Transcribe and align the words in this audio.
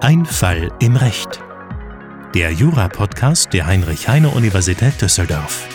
Ein 0.00 0.26
Fall 0.26 0.70
im 0.80 0.96
Recht. 0.96 1.42
Der 2.34 2.52
Jura-Podcast 2.52 3.54
der 3.54 3.64
Heinrich-Heine-Universität 3.66 5.00
Düsseldorf. 5.00 5.66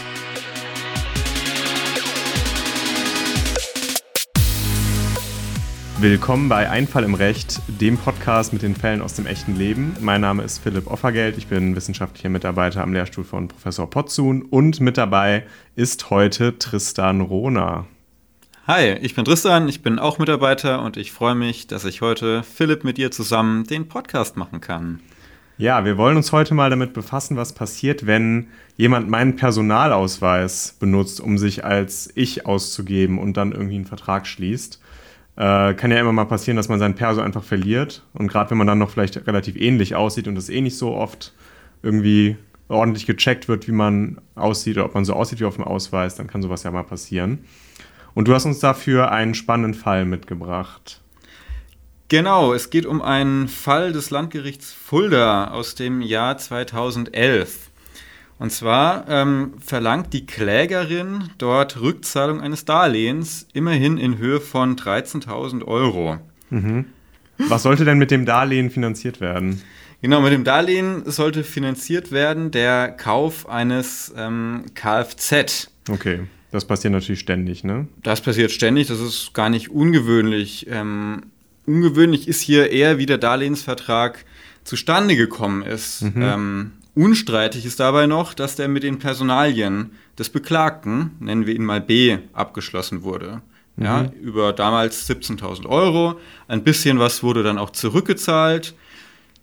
Willkommen 6.00 6.48
bei 6.48 6.70
Einfall 6.70 7.06
im 7.06 7.16
Recht, 7.16 7.60
dem 7.68 7.98
Podcast 7.98 8.54
mit 8.54 8.62
den 8.62 8.76
Fällen 8.76 9.02
aus 9.02 9.16
dem 9.16 9.26
echten 9.26 9.56
Leben. 9.56 9.96
Mein 10.00 10.22
Name 10.22 10.44
ist 10.44 10.60
Philipp 10.60 10.86
Offergeld, 10.86 11.40
ich 11.40 11.48
bin 11.48 11.76
wissenschaftlicher 11.76 12.30
Mitarbeiter 12.30 12.84
am 12.84 12.94
Lehrstuhl 12.94 13.24
von 13.24 13.48
Professor 13.48 13.90
Potzun 13.90 14.44
und 14.44 14.80
mit 14.80 15.00
dabei 15.00 15.44
ist 15.76 16.12
heute 16.12 16.60
Tristan 16.60 17.22
Rohner. 17.22 17.88
Hi, 18.68 18.98
ich 19.00 19.16
bin 19.16 19.24
Tristan, 19.24 19.70
ich 19.70 19.82
bin 19.82 19.98
auch 19.98 20.20
Mitarbeiter 20.20 20.84
und 20.84 20.98
ich 20.98 21.14
freue 21.14 21.36
mich, 21.36 21.68
dass 21.68 21.86
ich 21.86 22.02
heute 22.02 22.44
Philipp 22.44 22.84
mit 22.84 22.98
dir 22.98 23.12
zusammen 23.12 23.64
den 23.64 23.88
Podcast 23.88 24.36
machen 24.36 24.60
kann. 24.60 25.00
Ja, 25.58 25.86
wir 25.86 25.98
wollen 25.98 26.18
uns 26.18 26.34
heute 26.34 26.54
mal 26.54 26.70
damit 26.70 26.92
befassen, 26.92 27.38
was 27.38 27.54
passiert, 27.54 28.08
wenn 28.08 28.48
jemand 28.76 29.08
meinen 29.08 29.38
Personalausweis 29.38 30.76
benutzt, 30.82 31.22
um 31.22 31.38
sich 31.38 31.64
als 31.64 32.12
ich 32.16 32.46
auszugeben 32.46 33.20
und 33.20 33.38
dann 33.38 33.54
irgendwie 33.54 33.76
einen 33.76 33.86
Vertrag 33.86 34.28
schließt. 34.28 34.82
Äh, 35.38 35.74
kann 35.76 35.92
ja 35.92 36.02
immer 36.02 36.12
mal 36.12 36.26
passieren, 36.26 36.58
dass 36.58 36.68
man 36.68 36.80
sein 36.80 36.96
Perso 36.96 37.22
einfach 37.22 37.46
verliert. 37.46 38.04
Und 38.12 38.28
gerade 38.28 38.52
wenn 38.52 38.58
man 38.58 38.68
dann 38.68 38.80
noch 38.80 38.90
vielleicht 38.90 39.26
relativ 39.28 39.56
ähnlich 39.56 39.96
aussieht 39.96 40.28
und 40.28 40.36
das 40.36 40.50
eh 40.50 40.60
nicht 40.60 40.78
so 40.78 40.94
oft 40.94 41.34
irgendwie 41.84 42.36
ordentlich 42.68 43.06
gecheckt 43.06 43.48
wird, 43.48 43.66
wie 43.70 43.72
man 43.72 44.20
aussieht 44.36 44.76
oder 44.76 44.88
ob 44.88 44.94
man 44.94 45.06
so 45.06 45.14
aussieht 45.14 45.40
wie 45.40 45.46
auf 45.46 45.56
dem 45.56 45.64
Ausweis, 45.64 46.16
dann 46.16 46.28
kann 46.28 46.42
sowas 46.42 46.64
ja 46.64 46.72
mal 46.72 46.84
passieren. 46.84 47.46
Und 48.18 48.28
du 48.28 48.34
hast 48.34 48.46
uns 48.46 48.58
dafür 48.58 49.12
einen 49.12 49.36
spannenden 49.36 49.76
Fall 49.76 50.04
mitgebracht. 50.04 51.02
Genau, 52.08 52.52
es 52.52 52.72
geht 52.72 52.88
um 52.88 53.00
einen 53.00 53.48
Fall 53.48 53.92
des 53.92 54.10
Landgerichts 54.10 54.74
Fulda 54.74 55.52
aus 55.52 55.76
dem 55.76 56.02
Jahr 56.02 56.36
2011. 56.40 57.70
Und 58.40 58.52
zwar 58.52 59.08
ähm, 59.08 59.54
verlangt 59.64 60.14
die 60.14 60.26
Klägerin 60.26 61.30
dort 61.38 61.80
Rückzahlung 61.80 62.42
eines 62.42 62.66
Darlehens, 62.66 63.46
immerhin 63.54 64.00
in 64.00 64.18
Höhe 64.18 64.42
von 64.42 64.76
13.000 64.76 65.64
Euro. 65.66 66.18
Mhm. 66.50 66.86
Was 67.38 67.62
sollte 67.62 67.86
denn 67.86 68.00
mit 68.00 68.10
dem 68.10 68.26
Darlehen 68.26 68.72
finanziert 68.72 69.22
werden? 69.22 69.62
Genau, 70.02 70.22
mit 70.22 70.34
dem 70.34 70.44
Darlehen 70.44 71.04
sollte 71.06 71.44
finanziert 71.44 72.12
werden 72.12 72.50
der 72.50 72.90
Kauf 72.90 73.48
eines 73.48 74.12
ähm, 74.18 74.66
Kfz. 74.74 75.70
Okay, 75.88 76.22
das 76.58 76.66
passiert 76.66 76.94
natürlich 76.94 77.22
ständig, 77.22 77.64
ne? 77.64 77.88
Das 78.04 78.22
passiert 78.22 78.52
ständig, 78.52 78.88
das 78.88 79.00
ist 79.00 79.34
gar 79.34 79.50
nicht 79.50 79.70
ungewöhnlich. 79.70 80.68
Ähm, 80.70 81.24
ungewöhnlich 81.66 82.28
ist 82.28 82.42
hier 82.42 82.72
eher, 82.72 82.98
wie 82.98 83.06
der 83.06 83.18
Darlehensvertrag 83.18 84.26
zustande 84.64 85.16
gekommen 85.16 85.62
ist. 85.64 86.02
Mhm. 86.02 86.22
Ähm, 86.22 86.72
Unstreitig 86.98 87.64
ist 87.64 87.80
dabei 87.80 88.08
noch, 88.08 88.34
dass 88.34 88.56
der 88.56 88.68
mit 88.68 88.82
den 88.82 88.98
Personalien 88.98 89.92
des 90.18 90.30
Beklagten, 90.30 91.12
nennen 91.20 91.46
wir 91.46 91.54
ihn 91.54 91.64
mal 91.64 91.80
B, 91.80 92.18
abgeschlossen 92.34 93.04
wurde. 93.04 93.44
Mhm. 93.76 93.86
Ja, 93.86 94.06
über 94.20 94.52
damals 94.52 95.08
17.000 95.08 95.68
Euro. 95.68 96.20
Ein 96.48 96.64
bisschen 96.64 96.98
was 96.98 97.22
wurde 97.22 97.44
dann 97.44 97.60
auch 97.60 97.70
zurückgezahlt. 97.70 98.74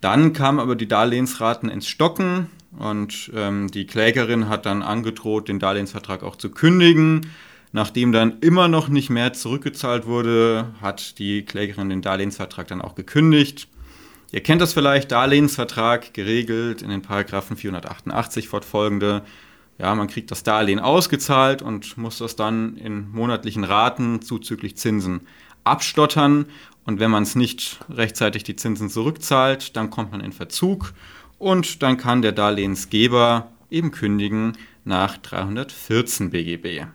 Dann 0.01 0.33
kamen 0.33 0.59
aber 0.59 0.75
die 0.75 0.89
Darlehensraten 0.89 1.69
ins 1.69 1.87
Stocken 1.87 2.49
und 2.79 3.31
ähm, 3.35 3.71
die 3.71 3.87
Klägerin 3.87 4.49
hat 4.49 4.67
dann 4.67 4.83
angedroht, 4.83 5.49
den 5.49 5.59
Darlehensvertrag 5.59 6.23
auch 6.23 6.37
zu 6.37 6.51
kündigen. 6.51 7.31
Nachdem 7.73 8.13
dann 8.13 8.39
immer 8.41 8.69
noch 8.69 8.89
nicht 8.89 9.11
mehr 9.11 9.33
zurückgezahlt 9.33 10.07
wurde, 10.07 10.69
hat 10.81 11.19
die 11.19 11.45
Klägerin 11.45 11.89
den 11.89 12.03
Darlehensvertrag 12.03 12.69
dann 12.69 12.81
auch 12.81 12.95
gekündigt. 12.95 13.69
Ihr 14.31 14.43
kennt 14.43 14.61
das 14.61 14.73
vielleicht, 14.73 15.13
Darlehensvertrag 15.13 16.15
geregelt 16.15 16.83
in 16.83 16.91
den 16.91 17.03
Paragraphen 17.03 17.57
488 17.57 18.49
fortfolgende. 18.49 19.23
Ja, 19.79 19.95
man 19.95 20.07
kriegt 20.07 20.31
das 20.31 20.45
Darlehen 20.45 20.79
ausgezahlt 20.79 21.63
und 21.63 21.97
muss 21.97 22.19
das 22.19 22.37
dann 22.37 22.77
in 22.77 23.11
monatlichen 23.11 23.65
Raten 23.65 24.23
zuzüglich 24.23 24.77
Zinsen 24.77 25.23
abstottern. 25.65 26.47
Und 26.85 27.01
wenn 27.01 27.11
man 27.11 27.23
es 27.23 27.35
nicht 27.35 27.81
rechtzeitig 27.89 28.45
die 28.45 28.57
Zinsen 28.57 28.89
zurückzahlt, 28.89 29.77
dann 29.77 29.91
kommt 29.91 30.13
man 30.13 30.21
in 30.21 30.33
Verzug 30.33 30.93
und 31.45 31.83
dann 31.83 31.99
kann 31.99 32.23
der 32.23 32.33
Darlehensgeber 32.33 33.53
eben 33.71 33.91
kündigen 33.91 34.57
nach 34.85 35.19
314 35.19 36.31
BGB. 36.31 36.87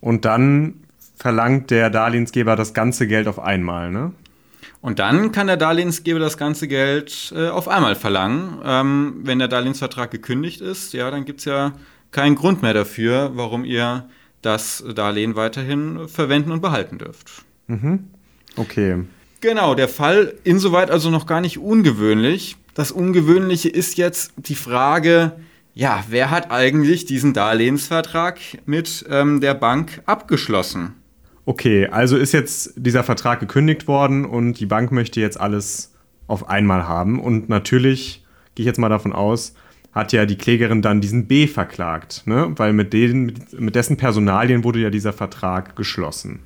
Und 0.00 0.24
dann 0.24 0.80
verlangt 1.16 1.70
der 1.70 1.90
Darlehensgeber 1.90 2.56
das 2.56 2.74
ganze 2.74 3.06
Geld 3.06 3.28
auf 3.28 3.38
einmal, 3.38 3.92
ne? 3.92 4.12
Und 4.80 4.98
dann 4.98 5.30
kann 5.30 5.46
der 5.46 5.56
Darlehensgeber 5.56 6.18
das 6.18 6.36
ganze 6.36 6.66
Geld 6.66 7.32
äh, 7.34 7.48
auf 7.48 7.68
einmal 7.68 7.94
verlangen. 7.94 8.58
Ähm, 8.64 9.20
wenn 9.22 9.38
der 9.38 9.48
Darlehensvertrag 9.48 10.10
gekündigt 10.10 10.60
ist, 10.60 10.92
ja, 10.92 11.10
dann 11.10 11.24
gibt 11.24 11.38
es 11.38 11.44
ja 11.46 11.72
keinen 12.10 12.34
Grund 12.34 12.62
mehr 12.62 12.74
dafür, 12.74 13.30
warum 13.34 13.64
ihr 13.64 14.08
das 14.42 14.84
Darlehen 14.94 15.36
weiterhin 15.36 16.08
verwenden 16.08 16.50
und 16.50 16.60
behalten 16.60 16.98
dürft. 16.98 17.44
Mhm. 17.68 18.10
Okay. 18.56 19.04
Genau, 19.44 19.74
der 19.74 19.88
Fall 19.88 20.32
insoweit 20.42 20.90
also 20.90 21.10
noch 21.10 21.26
gar 21.26 21.42
nicht 21.42 21.58
ungewöhnlich. 21.58 22.56
Das 22.72 22.90
Ungewöhnliche 22.90 23.68
ist 23.68 23.98
jetzt 23.98 24.32
die 24.38 24.54
Frage, 24.54 25.32
ja, 25.74 26.02
wer 26.08 26.30
hat 26.30 26.50
eigentlich 26.50 27.04
diesen 27.04 27.34
Darlehensvertrag 27.34 28.38
mit 28.64 29.04
ähm, 29.10 29.42
der 29.42 29.52
Bank 29.52 30.00
abgeschlossen? 30.06 30.94
Okay, 31.44 31.88
also 31.88 32.16
ist 32.16 32.32
jetzt 32.32 32.72
dieser 32.76 33.04
Vertrag 33.04 33.38
gekündigt 33.38 33.86
worden 33.86 34.24
und 34.24 34.60
die 34.60 34.66
Bank 34.66 34.92
möchte 34.92 35.20
jetzt 35.20 35.38
alles 35.38 35.92
auf 36.26 36.48
einmal 36.48 36.88
haben. 36.88 37.20
Und 37.20 37.50
natürlich, 37.50 38.24
gehe 38.54 38.62
ich 38.62 38.66
jetzt 38.66 38.78
mal 38.78 38.88
davon 38.88 39.12
aus, 39.12 39.54
hat 39.92 40.14
ja 40.14 40.24
die 40.24 40.38
Klägerin 40.38 40.80
dann 40.80 41.02
diesen 41.02 41.26
B 41.26 41.48
verklagt, 41.48 42.22
ne? 42.24 42.54
weil 42.56 42.72
mit, 42.72 42.94
den, 42.94 43.34
mit 43.58 43.74
dessen 43.74 43.98
Personalien 43.98 44.64
wurde 44.64 44.78
ja 44.78 44.88
dieser 44.88 45.12
Vertrag 45.12 45.76
geschlossen. 45.76 46.40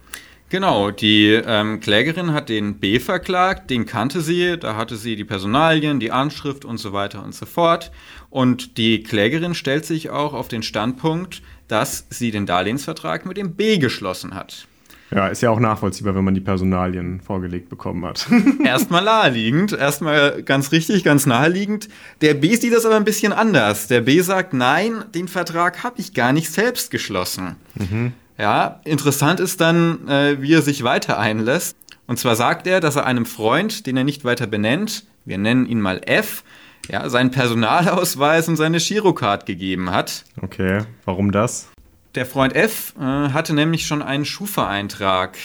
Genau, 0.51 0.91
die 0.91 1.33
ähm, 1.33 1.81
Klägerin 1.81 2.33
hat 2.33 2.49
den 2.49 2.79
B 2.79 3.01
verklagt, 3.01 3.69
den 3.69 3.85
kannte 3.85 4.23
sie, 4.23 4.57
da 4.59 4.77
hatte 4.77 4.97
sie 4.97 5.15
die 5.15 5.25
Personalien, 5.25 6.01
die 6.01 6.11
Anschrift 6.11 6.65
und 6.65 6.79
so 6.79 6.95
weiter 6.95 7.23
und 7.23 7.35
so 7.35 7.45
fort. 7.45 7.91
Und 8.31 8.79
die 8.79 9.03
Klägerin 9.03 9.55
stellt 9.55 9.85
sich 9.85 10.09
auch 10.09 10.33
auf 10.33 10.49
den 10.49 10.63
Standpunkt, 10.63 11.43
dass 11.69 12.07
sie 12.09 12.31
den 12.31 12.47
Darlehensvertrag 12.47 13.27
mit 13.27 13.37
dem 13.37 13.55
B 13.55 13.77
geschlossen 13.77 14.35
hat. 14.35 14.67
Ja, 15.11 15.29
ist 15.29 15.43
ja 15.43 15.51
auch 15.51 15.61
nachvollziehbar, 15.61 16.15
wenn 16.15 16.25
man 16.25 16.35
die 16.35 16.41
Personalien 16.41 17.21
vorgelegt 17.21 17.71
bekommen 17.71 18.05
hat. 18.05 18.27
erstmal 18.65 19.03
naheliegend, 19.03 19.73
erstmal 19.73 20.43
ganz 20.43 20.71
richtig, 20.73 21.03
ganz 21.03 21.25
naheliegend. 21.25 21.89
Der 22.21 22.35
B 22.35 22.55
sieht 22.57 22.75
das 22.75 22.85
aber 22.85 22.97
ein 22.97 23.05
bisschen 23.05 23.33
anders. 23.33 23.87
Der 23.87 24.03
B 24.03 24.21
sagt, 24.21 24.53
nein, 24.53 25.05
den 25.15 25.29
Vertrag 25.29 25.83
habe 25.83 25.99
ich 25.99 26.13
gar 26.13 26.33
nicht 26.33 26.51
selbst 26.51 26.91
geschlossen. 26.91 27.57
Mhm. 27.75 28.13
Ja, 28.39 28.81
interessant 28.85 29.41
ist 29.41 29.61
dann, 29.61 30.07
äh, 30.09 30.41
wie 30.41 30.55
er 30.55 30.63
sich 30.63 30.85
weiter 30.85 31.19
einlässt. 31.19 31.77
Und 32.07 32.19
zwar 32.19 32.37
sagt 32.37 32.67
er, 32.67 32.81
dass 32.81 32.97
er 32.97 33.05
einem 33.05 33.27
Freund, 33.27 33.87
den 33.87 33.97
er 33.97 34.05
nicht 34.05 34.25
weiter 34.25 34.47
benennt, 34.47 35.05
wir 35.25 35.39
nennen 35.39 35.67
ihn 35.67 35.81
mal 35.81 36.01
F, 36.07 36.45
ja, 36.89 37.09
seinen 37.11 37.31
Personalausweis 37.31 38.49
und 38.49 38.57
seine 38.57 38.79
Girocard 38.79 39.45
gegeben 39.45 39.91
hat. 39.91 40.25
Okay, 40.41 40.83
warum 41.05 41.33
das? 41.33 41.69
Der 42.15 42.27
Freund 42.27 42.55
F 42.55 42.95
äh, 42.99 43.03
hatte 43.03 43.55
nämlich 43.55 43.87
schon 43.87 44.03
einen 44.03 44.25
Schufa-Eintrag, 44.25 45.37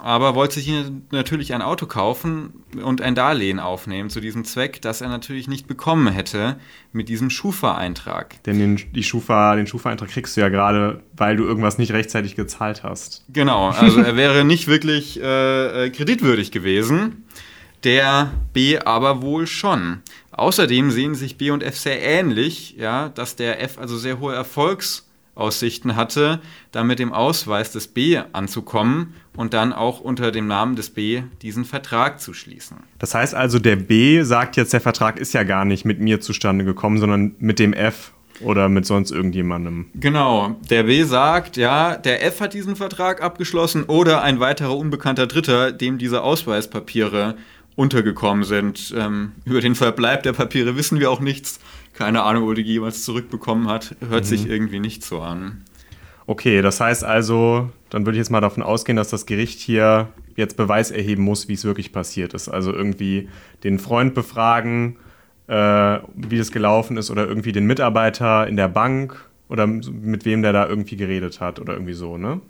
aber 0.00 0.34
wollte 0.34 0.54
sich 0.60 0.72
natürlich 1.10 1.52
ein 1.52 1.62
Auto 1.62 1.86
kaufen 1.86 2.64
und 2.82 3.00
ein 3.00 3.14
Darlehen 3.14 3.58
aufnehmen 3.58 4.08
zu 4.08 4.20
diesem 4.20 4.44
Zweck, 4.44 4.80
das 4.80 5.00
er 5.00 5.08
natürlich 5.08 5.48
nicht 5.48 5.66
bekommen 5.66 6.08
hätte 6.08 6.56
mit 6.92 7.08
diesem 7.08 7.28
Schufa-Eintrag. 7.28 8.42
Denn 8.44 8.58
den, 8.58 8.80
die 8.94 9.02
Schufa, 9.02 9.56
den 9.56 9.66
Schufa-Eintrag 9.66 10.10
kriegst 10.10 10.36
du 10.36 10.40
ja 10.40 10.48
gerade, 10.48 11.02
weil 11.16 11.36
du 11.36 11.44
irgendwas 11.44 11.78
nicht 11.78 11.92
rechtzeitig 11.92 12.36
gezahlt 12.36 12.84
hast. 12.84 13.24
Genau, 13.28 13.70
also 13.70 14.00
er 14.00 14.16
wäre 14.16 14.44
nicht 14.44 14.68
wirklich 14.68 15.20
äh, 15.20 15.86
äh 15.86 15.90
kreditwürdig 15.90 16.52
gewesen. 16.52 17.24
Der 17.84 18.30
B 18.52 18.78
aber 18.78 19.22
wohl 19.22 19.48
schon. 19.48 20.02
Außerdem 20.30 20.92
sehen 20.92 21.16
sich 21.16 21.36
B 21.36 21.50
und 21.50 21.64
F 21.64 21.76
sehr 21.76 22.00
ähnlich, 22.00 22.76
ja, 22.78 23.08
dass 23.08 23.34
der 23.34 23.60
F 23.60 23.76
also 23.76 23.98
sehr 23.98 24.20
hohe 24.20 24.34
Erfolgs- 24.34 25.08
Aussichten 25.34 25.96
hatte, 25.96 26.40
da 26.72 26.84
mit 26.84 26.98
dem 26.98 27.12
Ausweis 27.12 27.72
des 27.72 27.88
B 27.88 28.20
anzukommen 28.32 29.14
und 29.36 29.54
dann 29.54 29.72
auch 29.72 30.00
unter 30.00 30.30
dem 30.30 30.46
Namen 30.46 30.76
des 30.76 30.90
B 30.90 31.22
diesen 31.40 31.64
Vertrag 31.64 32.20
zu 32.20 32.34
schließen. 32.34 32.78
Das 32.98 33.14
heißt 33.14 33.34
also, 33.34 33.58
der 33.58 33.76
B 33.76 34.22
sagt 34.22 34.56
jetzt, 34.56 34.72
der 34.72 34.82
Vertrag 34.82 35.18
ist 35.18 35.32
ja 35.32 35.42
gar 35.42 35.64
nicht 35.64 35.84
mit 35.84 36.00
mir 36.00 36.20
zustande 36.20 36.64
gekommen, 36.64 36.98
sondern 36.98 37.34
mit 37.38 37.58
dem 37.58 37.72
F 37.72 38.12
oder 38.40 38.68
mit 38.68 38.84
sonst 38.84 39.10
irgendjemandem. 39.10 39.86
Genau, 39.94 40.56
der 40.68 40.84
B 40.84 41.02
sagt, 41.04 41.56
ja, 41.56 41.96
der 41.96 42.24
F 42.24 42.40
hat 42.40 42.54
diesen 42.54 42.76
Vertrag 42.76 43.22
abgeschlossen 43.22 43.84
oder 43.84 44.22
ein 44.22 44.40
weiterer 44.40 44.76
unbekannter 44.76 45.26
Dritter, 45.26 45.72
dem 45.72 45.98
diese 45.98 46.22
Ausweispapiere 46.22 47.36
untergekommen 47.74 48.44
sind. 48.44 48.94
Ähm, 48.96 49.32
über 49.44 49.60
den 49.60 49.74
Verbleib 49.74 50.22
der 50.24 50.32
Papiere 50.32 50.76
wissen 50.76 51.00
wir 51.00 51.10
auch 51.10 51.20
nichts. 51.20 51.60
Keine 52.02 52.24
Ahnung, 52.24 52.48
ob 52.48 52.54
die 52.56 52.62
jemals 52.62 53.04
zurückbekommen 53.04 53.68
hat. 53.68 53.94
Hört 54.00 54.24
mhm. 54.24 54.28
sich 54.28 54.48
irgendwie 54.48 54.80
nicht 54.80 55.04
so 55.04 55.20
an. 55.20 55.62
Okay, 56.26 56.60
das 56.60 56.80
heißt 56.80 57.04
also, 57.04 57.70
dann 57.90 58.04
würde 58.04 58.16
ich 58.16 58.22
jetzt 58.22 58.30
mal 58.30 58.40
davon 58.40 58.64
ausgehen, 58.64 58.96
dass 58.96 59.08
das 59.08 59.24
Gericht 59.24 59.60
hier 59.60 60.08
jetzt 60.34 60.56
Beweis 60.56 60.90
erheben 60.90 61.22
muss, 61.22 61.46
wie 61.46 61.52
es 61.52 61.64
wirklich 61.64 61.92
passiert 61.92 62.34
ist. 62.34 62.48
Also 62.48 62.72
irgendwie 62.72 63.28
den 63.62 63.78
Freund 63.78 64.14
befragen, 64.14 64.96
äh, 65.46 66.00
wie 66.14 66.38
das 66.38 66.50
gelaufen 66.50 66.96
ist, 66.96 67.10
oder 67.10 67.24
irgendwie 67.24 67.52
den 67.52 67.66
Mitarbeiter 67.66 68.48
in 68.48 68.56
der 68.56 68.68
Bank 68.68 69.28
oder 69.48 69.68
mit 69.68 70.24
wem 70.24 70.42
der 70.42 70.52
da 70.52 70.66
irgendwie 70.66 70.96
geredet 70.96 71.40
hat 71.40 71.60
oder 71.60 71.74
irgendwie 71.74 71.92
so, 71.92 72.16
ne? 72.18 72.40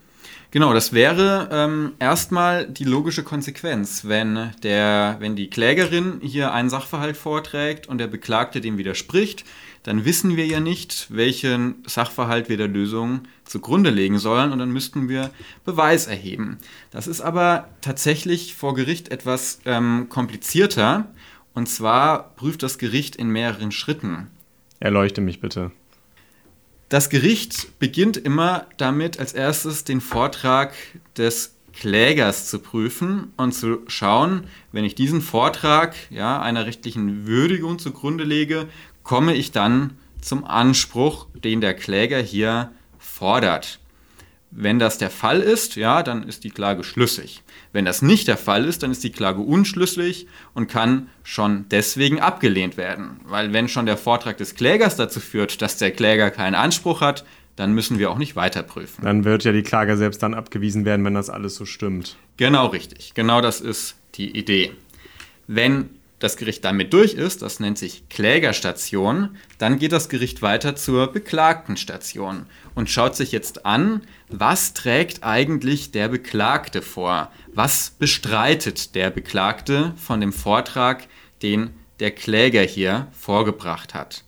Genau, 0.52 0.74
das 0.74 0.92
wäre 0.92 1.48
ähm, 1.50 1.92
erstmal 1.98 2.68
die 2.68 2.84
logische 2.84 3.22
Konsequenz, 3.22 4.04
wenn, 4.04 4.52
der, 4.62 5.16
wenn 5.18 5.34
die 5.34 5.48
Klägerin 5.48 6.20
hier 6.22 6.52
einen 6.52 6.68
Sachverhalt 6.68 7.16
vorträgt 7.16 7.88
und 7.88 7.96
der 7.96 8.06
Beklagte 8.06 8.60
dem 8.60 8.76
widerspricht, 8.76 9.46
dann 9.82 10.04
wissen 10.04 10.36
wir 10.36 10.44
ja 10.44 10.60
nicht, 10.60 11.06
welchen 11.08 11.82
Sachverhalt 11.86 12.50
wir 12.50 12.58
der 12.58 12.68
Lösung 12.68 13.22
zugrunde 13.44 13.88
legen 13.88 14.18
sollen 14.18 14.52
und 14.52 14.58
dann 14.58 14.70
müssten 14.70 15.08
wir 15.08 15.30
Beweis 15.64 16.06
erheben. 16.06 16.58
Das 16.90 17.06
ist 17.06 17.22
aber 17.22 17.70
tatsächlich 17.80 18.54
vor 18.54 18.74
Gericht 18.74 19.10
etwas 19.10 19.60
ähm, 19.64 20.08
komplizierter 20.10 21.06
und 21.54 21.66
zwar 21.66 22.34
prüft 22.36 22.62
das 22.62 22.76
Gericht 22.76 23.16
in 23.16 23.30
mehreren 23.30 23.72
Schritten. 23.72 24.26
Erleuchte 24.80 25.22
mich 25.22 25.40
bitte. 25.40 25.72
Das 26.92 27.08
Gericht 27.08 27.78
beginnt 27.78 28.18
immer 28.18 28.66
damit, 28.76 29.18
als 29.18 29.32
erstes 29.32 29.84
den 29.84 30.02
Vortrag 30.02 30.74
des 31.16 31.56
Klägers 31.72 32.50
zu 32.50 32.58
prüfen 32.58 33.32
und 33.38 33.52
zu 33.52 33.78
schauen, 33.86 34.46
wenn 34.72 34.84
ich 34.84 34.94
diesen 34.94 35.22
Vortrag 35.22 35.94
ja, 36.10 36.38
einer 36.42 36.66
rechtlichen 36.66 37.26
Würdigung 37.26 37.78
zugrunde 37.78 38.24
lege, 38.24 38.68
komme 39.04 39.34
ich 39.34 39.52
dann 39.52 39.96
zum 40.20 40.44
Anspruch, 40.44 41.28
den 41.32 41.62
der 41.62 41.72
Kläger 41.72 42.18
hier 42.18 42.72
fordert. 42.98 43.80
Wenn 44.54 44.78
das 44.78 44.98
der 44.98 45.08
Fall 45.08 45.40
ist, 45.40 45.76
ja, 45.76 46.02
dann 46.02 46.24
ist 46.24 46.44
die 46.44 46.50
Klage 46.50 46.84
schlüssig. 46.84 47.42
Wenn 47.72 47.86
das 47.86 48.02
nicht 48.02 48.28
der 48.28 48.36
Fall 48.36 48.66
ist, 48.66 48.82
dann 48.82 48.90
ist 48.90 49.02
die 49.02 49.10
Klage 49.10 49.40
unschlüssig 49.40 50.26
und 50.52 50.68
kann 50.68 51.08
schon 51.22 51.64
deswegen 51.70 52.20
abgelehnt 52.20 52.76
werden. 52.76 53.20
Weil 53.24 53.54
wenn 53.54 53.68
schon 53.68 53.86
der 53.86 53.96
Vortrag 53.96 54.36
des 54.36 54.54
Klägers 54.54 54.96
dazu 54.96 55.20
führt, 55.20 55.62
dass 55.62 55.78
der 55.78 55.90
Kläger 55.90 56.30
keinen 56.30 56.54
Anspruch 56.54 57.00
hat, 57.00 57.24
dann 57.56 57.72
müssen 57.72 57.98
wir 57.98 58.10
auch 58.10 58.18
nicht 58.18 58.36
weiter 58.36 58.62
prüfen. 58.62 59.02
Dann 59.02 59.24
wird 59.24 59.44
ja 59.44 59.52
die 59.52 59.62
Klage 59.62 59.96
selbst 59.96 60.22
dann 60.22 60.34
abgewiesen 60.34 60.84
werden, 60.84 61.04
wenn 61.04 61.14
das 61.14 61.30
alles 61.30 61.54
so 61.54 61.64
stimmt. 61.64 62.16
Genau 62.36 62.66
richtig. 62.66 63.14
Genau 63.14 63.40
das 63.40 63.60
ist 63.62 63.96
die 64.14 64.36
Idee. 64.36 64.72
Wenn 65.46 65.88
das 66.22 66.36
Gericht 66.36 66.64
damit 66.64 66.92
durch 66.92 67.14
ist, 67.14 67.42
das 67.42 67.58
nennt 67.58 67.78
sich 67.78 68.08
Klägerstation, 68.08 69.36
dann 69.58 69.78
geht 69.80 69.90
das 69.90 70.08
Gericht 70.08 70.40
weiter 70.40 70.76
zur 70.76 71.12
Beklagtenstation 71.12 72.46
und 72.76 72.88
schaut 72.88 73.16
sich 73.16 73.32
jetzt 73.32 73.66
an, 73.66 74.02
was 74.28 74.72
trägt 74.72 75.24
eigentlich 75.24 75.90
der 75.90 76.06
Beklagte 76.08 76.80
vor? 76.80 77.32
Was 77.52 77.90
bestreitet 77.90 78.94
der 78.94 79.10
Beklagte 79.10 79.94
von 79.96 80.20
dem 80.20 80.32
Vortrag, 80.32 81.08
den 81.42 81.70
der 81.98 82.12
Kläger 82.12 82.62
hier 82.62 83.08
vorgebracht 83.10 83.92
hat? 83.92 84.22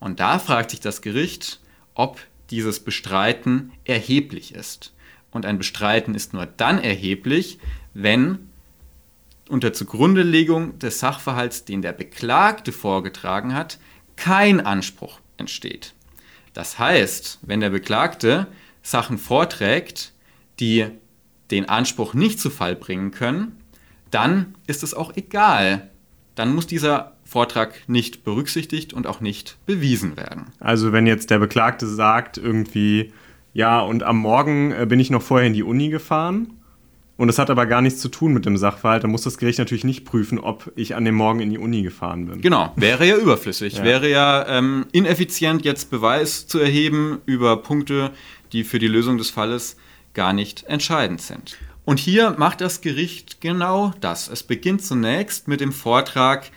Und 0.00 0.20
da 0.20 0.38
fragt 0.38 0.72
sich 0.72 0.80
das 0.80 1.00
Gericht, 1.00 1.60
ob 1.94 2.20
dieses 2.50 2.80
Bestreiten 2.80 3.72
erheblich 3.84 4.54
ist. 4.54 4.92
Und 5.30 5.46
ein 5.46 5.56
Bestreiten 5.56 6.14
ist 6.14 6.34
nur 6.34 6.44
dann 6.44 6.78
erheblich, 6.78 7.58
wenn 7.94 8.50
unter 9.52 9.74
Zugrundelegung 9.74 10.78
des 10.78 10.98
Sachverhalts, 10.98 11.66
den 11.66 11.82
der 11.82 11.92
Beklagte 11.92 12.72
vorgetragen 12.72 13.54
hat, 13.54 13.78
kein 14.16 14.64
Anspruch 14.64 15.20
entsteht. 15.36 15.92
Das 16.54 16.78
heißt, 16.78 17.40
wenn 17.42 17.60
der 17.60 17.68
Beklagte 17.68 18.46
Sachen 18.82 19.18
vorträgt, 19.18 20.12
die 20.58 20.86
den 21.50 21.68
Anspruch 21.68 22.14
nicht 22.14 22.40
zu 22.40 22.48
Fall 22.48 22.74
bringen 22.74 23.10
können, 23.10 23.58
dann 24.10 24.54
ist 24.66 24.82
es 24.82 24.94
auch 24.94 25.14
egal. 25.16 25.90
Dann 26.34 26.54
muss 26.54 26.66
dieser 26.66 27.12
Vortrag 27.24 27.88
nicht 27.88 28.24
berücksichtigt 28.24 28.94
und 28.94 29.06
auch 29.06 29.20
nicht 29.20 29.58
bewiesen 29.66 30.16
werden. 30.16 30.46
Also 30.60 30.92
wenn 30.92 31.06
jetzt 31.06 31.28
der 31.28 31.38
Beklagte 31.38 31.86
sagt 31.86 32.38
irgendwie, 32.38 33.12
ja, 33.52 33.80
und 33.80 34.02
am 34.02 34.16
Morgen 34.16 34.72
äh, 34.72 34.86
bin 34.86 34.98
ich 34.98 35.10
noch 35.10 35.20
vorher 35.20 35.46
in 35.46 35.52
die 35.52 35.62
Uni 35.62 35.90
gefahren 35.90 36.54
und 37.16 37.28
es 37.28 37.38
hat 37.38 37.50
aber 37.50 37.66
gar 37.66 37.82
nichts 37.82 38.00
zu 38.00 38.08
tun 38.08 38.32
mit 38.32 38.46
dem 38.46 38.56
Sachverhalt. 38.56 39.04
Da 39.04 39.08
muss 39.08 39.22
das 39.22 39.38
Gericht 39.38 39.58
natürlich 39.58 39.84
nicht 39.84 40.04
prüfen, 40.04 40.38
ob 40.38 40.72
ich 40.76 40.94
an 40.94 41.04
dem 41.04 41.14
Morgen 41.14 41.40
in 41.40 41.50
die 41.50 41.58
Uni 41.58 41.82
gefahren 41.82 42.26
bin. 42.26 42.40
Genau, 42.40 42.72
wäre 42.76 43.06
ja 43.06 43.16
überflüssig. 43.16 43.76
Ja. 43.82 43.84
Wäre 43.84 44.10
ja 44.10 44.46
ähm, 44.48 44.86
ineffizient, 44.92 45.64
jetzt 45.64 45.90
Beweis 45.90 46.46
zu 46.46 46.58
erheben 46.58 47.20
über 47.26 47.56
Punkte, 47.56 48.10
die 48.52 48.64
für 48.64 48.78
die 48.78 48.88
Lösung 48.88 49.18
des 49.18 49.30
Falles 49.30 49.76
gar 50.14 50.32
nicht 50.32 50.64
entscheidend 50.64 51.22
sind. 51.22 51.56
Und 51.84 51.98
hier 51.98 52.34
macht 52.38 52.60
das 52.60 52.80
Gericht 52.80 53.40
genau 53.40 53.92
das. 54.00 54.28
Es 54.28 54.42
beginnt 54.42 54.84
zunächst 54.84 55.48
mit 55.48 55.60
dem 55.60 55.72
Vortrag 55.72 56.50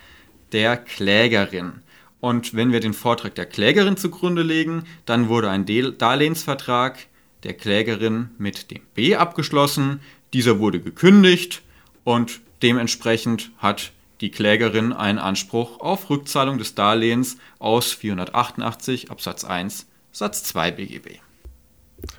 der 0.52 0.78
Klägerin. 0.78 1.82
Und 2.20 2.54
wenn 2.54 2.72
wir 2.72 2.80
den 2.80 2.94
Vortrag 2.94 3.36
der 3.36 3.46
Klägerin 3.46 3.98
zugrunde 3.98 4.42
legen, 4.42 4.84
dann 5.06 5.30
wurde 5.30 5.50
ein 5.50 5.66
Darlehensvertrag 5.66 6.98
der 7.44 7.54
Klägerin 7.54 8.32
mit 8.38 8.72
dem 8.72 8.82
B 8.96 9.16
abgeschlossen, 9.16 10.00
dieser 10.34 10.60
wurde 10.60 10.80
gekündigt 10.80 11.62
und 12.04 12.42
dementsprechend 12.62 13.52
hat 13.58 13.92
die 14.22 14.32
Klägerin 14.32 14.94
einen 14.94 15.20
Anspruch 15.20 15.80
auf 15.80 16.10
Rückzahlung 16.10 16.58
des 16.58 16.76
Darlehens 16.76 17.38
aus 17.60 17.94
488 17.94 19.12
Absatz 19.12 19.44
1 19.44 19.88
Satz 20.12 20.44
2 20.46 20.72
BGB. 20.72 21.20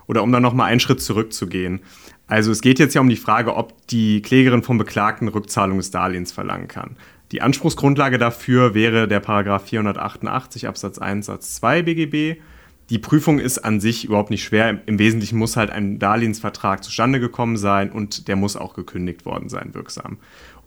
Oder 0.06 0.22
um 0.22 0.32
dann 0.32 0.42
nochmal 0.42 0.70
einen 0.70 0.80
Schritt 0.80 1.02
zurückzugehen. 1.02 1.80
Also 2.26 2.50
es 2.50 2.60
geht 2.60 2.78
jetzt 2.78 2.94
ja 2.94 3.00
um 3.00 3.08
die 3.08 3.16
Frage, 3.16 3.54
ob 3.56 3.86
die 3.86 4.20
Klägerin 4.20 4.62
vom 4.62 4.78
Beklagten 4.78 5.28
Rückzahlung 5.28 5.78
des 5.78 5.90
Darlehens 5.90 6.32
verlangen 6.32 6.68
kann. 6.68 6.96
Die 7.32 7.42
Anspruchsgrundlage 7.42 8.18
dafür 8.18 8.74
wäre 8.74 9.08
der 9.08 9.20
Paragraph 9.20 9.68
488 9.68 10.68
Absatz 10.68 10.98
1 10.98 11.26
Satz 11.26 11.54
2 11.56 11.82
BGB 11.82 12.40
die 12.90 12.98
Prüfung 12.98 13.38
ist 13.38 13.58
an 13.58 13.80
sich 13.80 14.04
überhaupt 14.04 14.30
nicht 14.30 14.44
schwer. 14.44 14.80
Im 14.86 14.98
Wesentlichen 14.98 15.38
muss 15.38 15.56
halt 15.56 15.70
ein 15.70 15.98
Darlehensvertrag 15.98 16.84
zustande 16.84 17.18
gekommen 17.18 17.56
sein 17.56 17.90
und 17.90 18.28
der 18.28 18.36
muss 18.36 18.56
auch 18.56 18.74
gekündigt 18.74 19.24
worden 19.24 19.48
sein, 19.48 19.74
wirksam. 19.74 20.18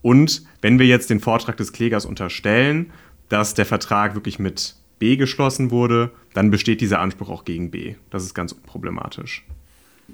Und 0.01 0.43
wenn 0.61 0.79
wir 0.79 0.85
jetzt 0.85 1.09
den 1.09 1.19
Vortrag 1.19 1.57
des 1.57 1.71
Klägers 1.71 2.05
unterstellen, 2.05 2.91
dass 3.29 3.53
der 3.53 3.65
Vertrag 3.65 4.15
wirklich 4.15 4.39
mit 4.39 4.75
B 4.97 5.15
geschlossen 5.15 5.71
wurde, 5.71 6.11
dann 6.33 6.51
besteht 6.51 6.81
dieser 6.81 6.99
Anspruch 6.99 7.29
auch 7.29 7.45
gegen 7.45 7.71
B. 7.71 7.95
Das 8.09 8.23
ist 8.23 8.33
ganz 8.33 8.51
unproblematisch. 8.51 9.45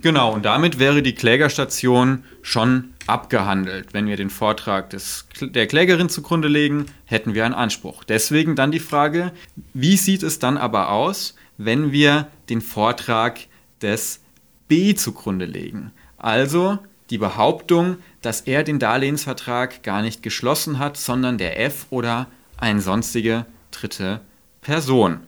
Genau, 0.02 0.34
und 0.34 0.46
damit 0.46 0.78
wäre 0.78 1.02
die 1.02 1.16
Klägerstation 1.16 2.24
schon 2.42 2.94
abgehandelt. 3.08 3.94
Wenn 3.94 4.08
wir 4.08 4.18
den 4.18 4.30
Vortrag 4.30 4.90
des, 4.90 5.28
der 5.40 5.68
Klägerin 5.68 6.10
zugrunde 6.10 6.48
legen, 6.48 6.88
hätten 7.06 7.34
wir 7.34 7.46
einen 7.46 7.54
Anspruch. 7.54 8.04
Deswegen 8.04 8.56
dann 8.56 8.72
die 8.72 8.80
Frage, 8.80 9.32
wie 9.74 9.96
sieht 9.96 10.24
es 10.24 10.40
dann 10.40 10.58
aber 10.58 10.90
aus, 10.90 11.36
wenn 11.58 11.92
wir 11.92 12.28
den 12.50 12.62
Vortrag 12.62 13.40
des 13.82 14.22
B 14.68 14.96
zugrunde 14.96 15.46
legen. 15.46 15.92
Also 16.18 16.80
die 17.10 17.18
Behauptung, 17.18 17.98
dass 18.22 18.42
er 18.42 18.64
den 18.64 18.80
Darlehensvertrag 18.80 19.84
gar 19.84 20.02
nicht 20.02 20.24
geschlossen 20.24 20.80
hat, 20.80 20.98
sondern 20.98 21.38
der 21.38 21.60
F 21.60 21.88
oder 21.90 22.28
eine 22.58 22.82
sonstige 22.82 23.46
dritte 23.72 24.22
Person. 24.62 25.20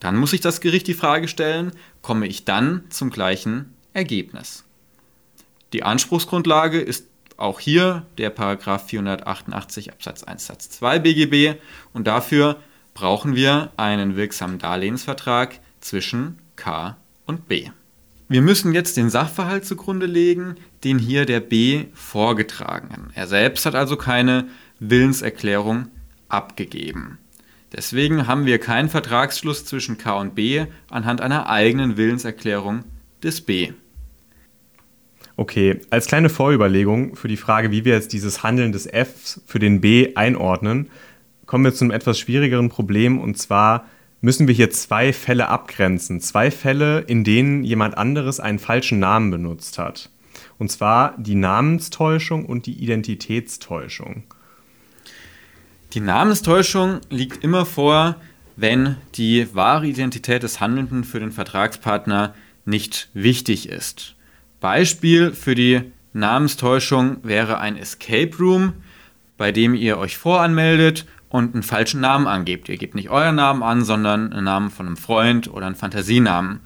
Dann 0.00 0.16
muss 0.16 0.30
sich 0.30 0.40
das 0.40 0.60
Gericht 0.60 0.88
die 0.88 0.94
Frage 0.94 1.28
stellen, 1.28 1.72
komme 2.02 2.26
ich 2.26 2.44
dann 2.44 2.84
zum 2.90 3.10
gleichen 3.10 3.74
Ergebnis? 3.92 4.64
Die 5.72 5.82
Anspruchsgrundlage 5.82 6.80
ist 6.80 7.06
auch 7.36 7.60
hier 7.60 8.06
der 8.18 8.30
Paragraph 8.30 8.86
488 8.88 9.92
Absatz 9.92 10.24
1 10.24 10.46
Satz 10.46 10.70
2 10.70 10.98
BGB 11.00 11.60
und 11.92 12.06
dafür 12.06 12.60
brauchen 12.96 13.36
wir 13.36 13.72
einen 13.76 14.16
wirksamen 14.16 14.58
Darlehensvertrag 14.58 15.60
zwischen 15.80 16.38
K 16.56 16.96
und 17.26 17.46
B. 17.46 17.68
Wir 18.26 18.40
müssen 18.40 18.72
jetzt 18.72 18.96
den 18.96 19.10
Sachverhalt 19.10 19.66
zugrunde 19.66 20.06
legen, 20.06 20.56
den 20.82 20.98
hier 20.98 21.26
der 21.26 21.40
B 21.40 21.84
vorgetragen 21.92 22.88
hat. 22.90 23.00
Er 23.14 23.26
selbst 23.26 23.66
hat 23.66 23.74
also 23.74 23.96
keine 23.96 24.48
Willenserklärung 24.80 25.88
abgegeben. 26.28 27.18
Deswegen 27.70 28.26
haben 28.26 28.46
wir 28.46 28.58
keinen 28.58 28.88
Vertragsschluss 28.88 29.66
zwischen 29.66 29.98
K 29.98 30.18
und 30.18 30.34
B 30.34 30.64
anhand 30.88 31.20
einer 31.20 31.50
eigenen 31.50 31.98
Willenserklärung 31.98 32.84
des 33.22 33.42
B. 33.42 33.72
Okay, 35.36 35.82
als 35.90 36.06
kleine 36.06 36.30
Vorüberlegung 36.30 37.14
für 37.14 37.28
die 37.28 37.36
Frage, 37.36 37.70
wie 37.70 37.84
wir 37.84 37.92
jetzt 37.92 38.14
dieses 38.14 38.42
Handeln 38.42 38.72
des 38.72 38.86
F 38.86 39.38
für 39.44 39.58
den 39.58 39.82
B 39.82 40.14
einordnen, 40.14 40.88
kommen 41.46 41.64
wir 41.64 41.74
zu 41.74 41.84
einem 41.84 41.92
etwas 41.92 42.18
schwierigeren 42.18 42.68
Problem 42.68 43.18
und 43.18 43.38
zwar 43.38 43.86
müssen 44.20 44.48
wir 44.48 44.54
hier 44.54 44.70
zwei 44.70 45.12
Fälle 45.12 45.48
abgrenzen. 45.48 46.20
Zwei 46.20 46.50
Fälle, 46.50 47.00
in 47.00 47.22
denen 47.22 47.64
jemand 47.64 47.96
anderes 47.96 48.40
einen 48.40 48.58
falschen 48.58 48.98
Namen 48.98 49.30
benutzt 49.30 49.78
hat. 49.78 50.10
Und 50.58 50.70
zwar 50.70 51.14
die 51.18 51.34
Namenstäuschung 51.34 52.46
und 52.46 52.66
die 52.66 52.82
Identitätstäuschung. 52.82 54.24
Die 55.92 56.00
Namenstäuschung 56.00 57.00
liegt 57.10 57.44
immer 57.44 57.64
vor, 57.64 58.16
wenn 58.56 58.96
die 59.14 59.54
wahre 59.54 59.86
Identität 59.86 60.42
des 60.42 60.60
Handelnden 60.60 61.04
für 61.04 61.20
den 61.20 61.30
Vertragspartner 61.30 62.34
nicht 62.64 63.10
wichtig 63.14 63.68
ist. 63.68 64.16
Beispiel 64.60 65.32
für 65.32 65.54
die 65.54 65.82
Namenstäuschung 66.12 67.18
wäre 67.22 67.58
ein 67.58 67.76
Escape 67.76 68.36
Room, 68.38 68.72
bei 69.36 69.52
dem 69.52 69.74
ihr 69.74 69.98
euch 69.98 70.16
voranmeldet 70.16 71.06
und 71.28 71.54
einen 71.54 71.62
falschen 71.62 72.00
Namen 72.00 72.26
angebt. 72.26 72.68
Ihr 72.68 72.76
gebt 72.76 72.94
nicht 72.94 73.10
euren 73.10 73.36
Namen 73.36 73.62
an, 73.62 73.84
sondern 73.84 74.32
einen 74.32 74.44
Namen 74.44 74.70
von 74.70 74.86
einem 74.86 74.96
Freund 74.96 75.52
oder 75.52 75.66
einen 75.66 75.74
Fantasienamen. 75.74 76.60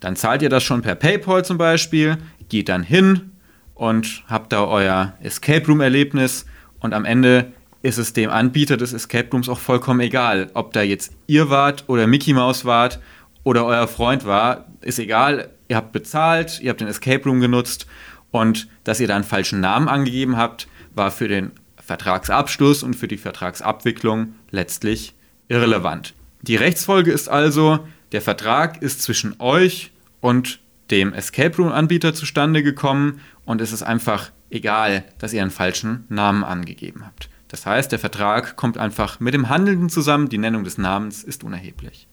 Dann 0.00 0.16
zahlt 0.16 0.42
ihr 0.42 0.48
das 0.48 0.62
schon 0.62 0.82
per 0.82 0.94
PayPal 0.94 1.44
zum 1.44 1.58
Beispiel, 1.58 2.18
geht 2.48 2.68
dann 2.68 2.82
hin 2.82 3.32
und 3.74 4.24
habt 4.28 4.52
da 4.52 4.64
euer 4.64 5.14
Escape 5.20 5.66
Room 5.66 5.80
Erlebnis 5.80 6.46
und 6.80 6.92
am 6.92 7.04
Ende 7.04 7.52
ist 7.82 7.98
es 7.98 8.12
dem 8.12 8.30
Anbieter 8.30 8.76
des 8.76 8.92
Escape 8.92 9.28
Rooms 9.30 9.48
auch 9.48 9.58
vollkommen 9.58 10.00
egal, 10.00 10.50
ob 10.54 10.72
da 10.72 10.82
jetzt 10.82 11.12
ihr 11.26 11.50
wart 11.50 11.84
oder 11.86 12.06
Mickey 12.06 12.32
Mouse 12.32 12.64
wart 12.64 12.98
oder 13.42 13.64
euer 13.66 13.86
Freund 13.88 14.24
war, 14.24 14.66
ist 14.80 14.98
egal. 14.98 15.50
Ihr 15.68 15.76
habt 15.76 15.92
bezahlt, 15.92 16.60
ihr 16.60 16.70
habt 16.70 16.80
den 16.80 16.88
Escape 16.88 17.24
Room 17.24 17.40
genutzt 17.40 17.86
und 18.30 18.68
dass 18.84 19.00
ihr 19.00 19.08
da 19.08 19.14
einen 19.14 19.24
falschen 19.24 19.60
Namen 19.60 19.88
angegeben 19.88 20.36
habt, 20.36 20.66
war 20.94 21.10
für 21.10 21.28
den 21.28 21.52
Vertragsabschluss 21.84 22.82
und 22.82 22.94
für 22.94 23.08
die 23.08 23.18
Vertragsabwicklung 23.18 24.34
letztlich 24.50 25.14
irrelevant. 25.48 26.14
Die 26.42 26.56
Rechtsfolge 26.56 27.12
ist 27.12 27.28
also, 27.28 27.86
der 28.12 28.22
Vertrag 28.22 28.82
ist 28.82 29.02
zwischen 29.02 29.36
euch 29.38 29.90
und 30.20 30.60
dem 30.90 31.12
Escape 31.12 31.56
Room-Anbieter 31.56 32.14
zustande 32.14 32.62
gekommen 32.62 33.20
und 33.44 33.60
es 33.60 33.72
ist 33.72 33.82
einfach 33.82 34.30
egal, 34.50 35.04
dass 35.18 35.32
ihr 35.32 35.42
einen 35.42 35.50
falschen 35.50 36.04
Namen 36.08 36.44
angegeben 36.44 37.04
habt. 37.04 37.28
Das 37.48 37.66
heißt, 37.66 37.92
der 37.92 37.98
Vertrag 37.98 38.56
kommt 38.56 38.78
einfach 38.78 39.20
mit 39.20 39.34
dem 39.34 39.48
Handelnden 39.48 39.88
zusammen, 39.88 40.28
die 40.28 40.38
Nennung 40.38 40.64
des 40.64 40.78
Namens 40.78 41.22
ist 41.22 41.44
unerheblich. 41.44 42.08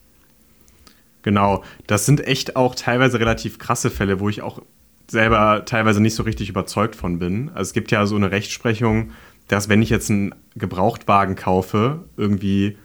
Genau, 1.23 1.63
das 1.87 2.05
sind 2.05 2.25
echt 2.25 2.55
auch 2.55 2.75
teilweise 2.75 3.19
relativ 3.19 3.59
krasse 3.59 3.89
Fälle, 3.89 4.19
wo 4.19 4.27
ich 4.27 4.41
auch 4.41 4.61
selber 5.07 5.63
teilweise 5.65 6.01
nicht 6.01 6.15
so 6.15 6.23
richtig 6.23 6.49
überzeugt 6.49 6.95
von 6.95 7.19
bin. 7.19 7.49
Also 7.49 7.69
es 7.69 7.73
gibt 7.73 7.91
ja 7.91 8.05
so 8.05 8.15
eine 8.15 8.31
Rechtsprechung, 8.31 9.11
dass 9.47 9.69
wenn 9.69 9.81
ich 9.81 9.89
jetzt 9.89 10.09
einen 10.09 10.35
Gebrauchtwagen 10.55 11.35
kaufe, 11.35 12.05
irgendwie 12.17 12.77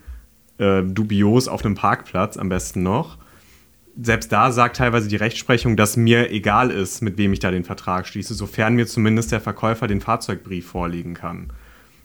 äh, 0.58 0.82
dubios 0.82 1.48
auf 1.48 1.64
einem 1.64 1.74
Parkplatz 1.74 2.36
am 2.36 2.48
besten 2.48 2.82
noch, 2.82 3.18
selbst 4.00 4.30
da 4.30 4.52
sagt 4.52 4.76
teilweise 4.76 5.08
die 5.08 5.16
Rechtsprechung, 5.16 5.76
dass 5.76 5.96
mir 5.96 6.30
egal 6.30 6.70
ist, 6.70 7.00
mit 7.02 7.16
wem 7.16 7.32
ich 7.32 7.38
da 7.38 7.50
den 7.50 7.64
Vertrag 7.64 8.06
schließe, 8.06 8.34
sofern 8.34 8.74
mir 8.74 8.86
zumindest 8.86 9.32
der 9.32 9.40
Verkäufer 9.40 9.86
den 9.86 10.00
Fahrzeugbrief 10.00 10.66
vorlegen 10.66 11.14
kann. 11.14 11.50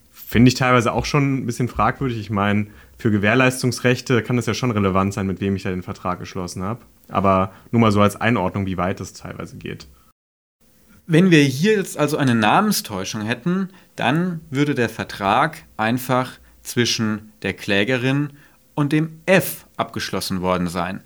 Finde 0.09 0.49
ich 0.49 0.55
teilweise 0.55 0.93
auch 0.93 1.05
schon 1.05 1.35
ein 1.35 1.45
bisschen 1.45 1.67
fragwürdig. 1.67 2.19
Ich 2.19 2.29
meine, 2.29 2.67
für 2.97 3.11
Gewährleistungsrechte 3.11 4.21
kann 4.21 4.37
es 4.37 4.45
ja 4.45 4.53
schon 4.53 4.71
relevant 4.71 5.13
sein, 5.13 5.27
mit 5.27 5.41
wem 5.41 5.55
ich 5.55 5.63
da 5.63 5.69
den 5.69 5.83
Vertrag 5.83 6.19
geschlossen 6.19 6.63
habe. 6.63 6.81
Aber 7.09 7.51
nur 7.71 7.81
mal 7.81 7.91
so 7.91 8.01
als 8.01 8.19
Einordnung, 8.19 8.65
wie 8.65 8.77
weit 8.77 9.01
es 9.01 9.13
teilweise 9.13 9.57
geht. 9.57 9.87
Wenn 11.07 11.31
wir 11.31 11.43
hier 11.43 11.75
jetzt 11.75 11.97
also 11.97 12.15
eine 12.15 12.35
Namenstäuschung 12.35 13.21
hätten, 13.21 13.69
dann 14.01 14.41
würde 14.49 14.73
der 14.73 14.89
Vertrag 14.89 15.63
einfach 15.77 16.31
zwischen 16.63 17.31
der 17.43 17.53
Klägerin 17.53 18.31
und 18.73 18.93
dem 18.93 19.19
F 19.27 19.67
abgeschlossen 19.77 20.41
worden 20.41 20.67
sein. 20.67 21.01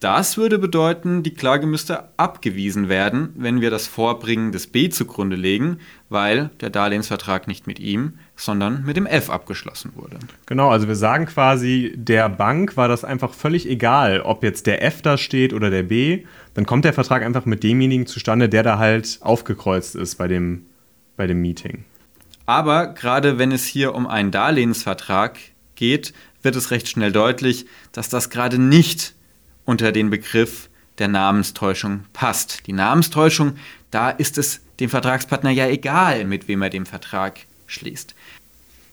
Das 0.00 0.36
würde 0.36 0.58
bedeuten, 0.58 1.22
die 1.22 1.32
Klage 1.32 1.66
müsste 1.66 2.10
abgewiesen 2.18 2.90
werden, 2.90 3.30
wenn 3.34 3.62
wir 3.62 3.70
das 3.70 3.86
Vorbringen 3.86 4.52
des 4.52 4.66
B 4.66 4.90
zugrunde 4.90 5.36
legen, 5.36 5.78
weil 6.10 6.50
der 6.60 6.68
Darlehensvertrag 6.68 7.48
nicht 7.48 7.66
mit 7.66 7.80
ihm, 7.80 8.18
sondern 8.36 8.84
mit 8.84 8.98
dem 8.98 9.06
F 9.06 9.30
abgeschlossen 9.30 9.92
wurde. 9.96 10.18
Genau, 10.44 10.68
also 10.68 10.86
wir 10.86 10.96
sagen 10.96 11.24
quasi, 11.24 11.94
der 11.96 12.28
Bank 12.28 12.76
war 12.76 12.88
das 12.88 13.04
einfach 13.04 13.32
völlig 13.32 13.66
egal, 13.66 14.20
ob 14.20 14.44
jetzt 14.44 14.66
der 14.66 14.84
F 14.84 15.00
da 15.00 15.16
steht 15.16 15.54
oder 15.54 15.70
der 15.70 15.84
B. 15.84 16.24
Dann 16.52 16.66
kommt 16.66 16.84
der 16.84 16.92
Vertrag 16.92 17.22
einfach 17.22 17.46
mit 17.46 17.62
demjenigen 17.64 18.06
zustande, 18.06 18.50
der 18.50 18.62
da 18.62 18.78
halt 18.78 19.18
aufgekreuzt 19.22 19.96
ist 19.96 20.16
bei 20.16 20.28
dem, 20.28 20.66
bei 21.16 21.26
dem 21.26 21.40
Meeting. 21.40 21.84
Aber 22.48 22.86
gerade 22.86 23.36
wenn 23.36 23.52
es 23.52 23.66
hier 23.66 23.94
um 23.94 24.06
einen 24.06 24.30
Darlehensvertrag 24.30 25.38
geht, 25.74 26.14
wird 26.40 26.56
es 26.56 26.70
recht 26.70 26.88
schnell 26.88 27.12
deutlich, 27.12 27.66
dass 27.92 28.08
das 28.08 28.30
gerade 28.30 28.58
nicht 28.58 29.12
unter 29.66 29.92
den 29.92 30.08
Begriff 30.08 30.70
der 30.96 31.08
Namenstäuschung 31.08 32.06
passt. 32.14 32.66
Die 32.66 32.72
Namenstäuschung, 32.72 33.56
da 33.90 34.08
ist 34.08 34.38
es 34.38 34.62
dem 34.80 34.88
Vertragspartner 34.88 35.50
ja 35.50 35.66
egal, 35.66 36.24
mit 36.24 36.48
wem 36.48 36.62
er 36.62 36.70
den 36.70 36.86
Vertrag 36.86 37.40
schließt. 37.66 38.14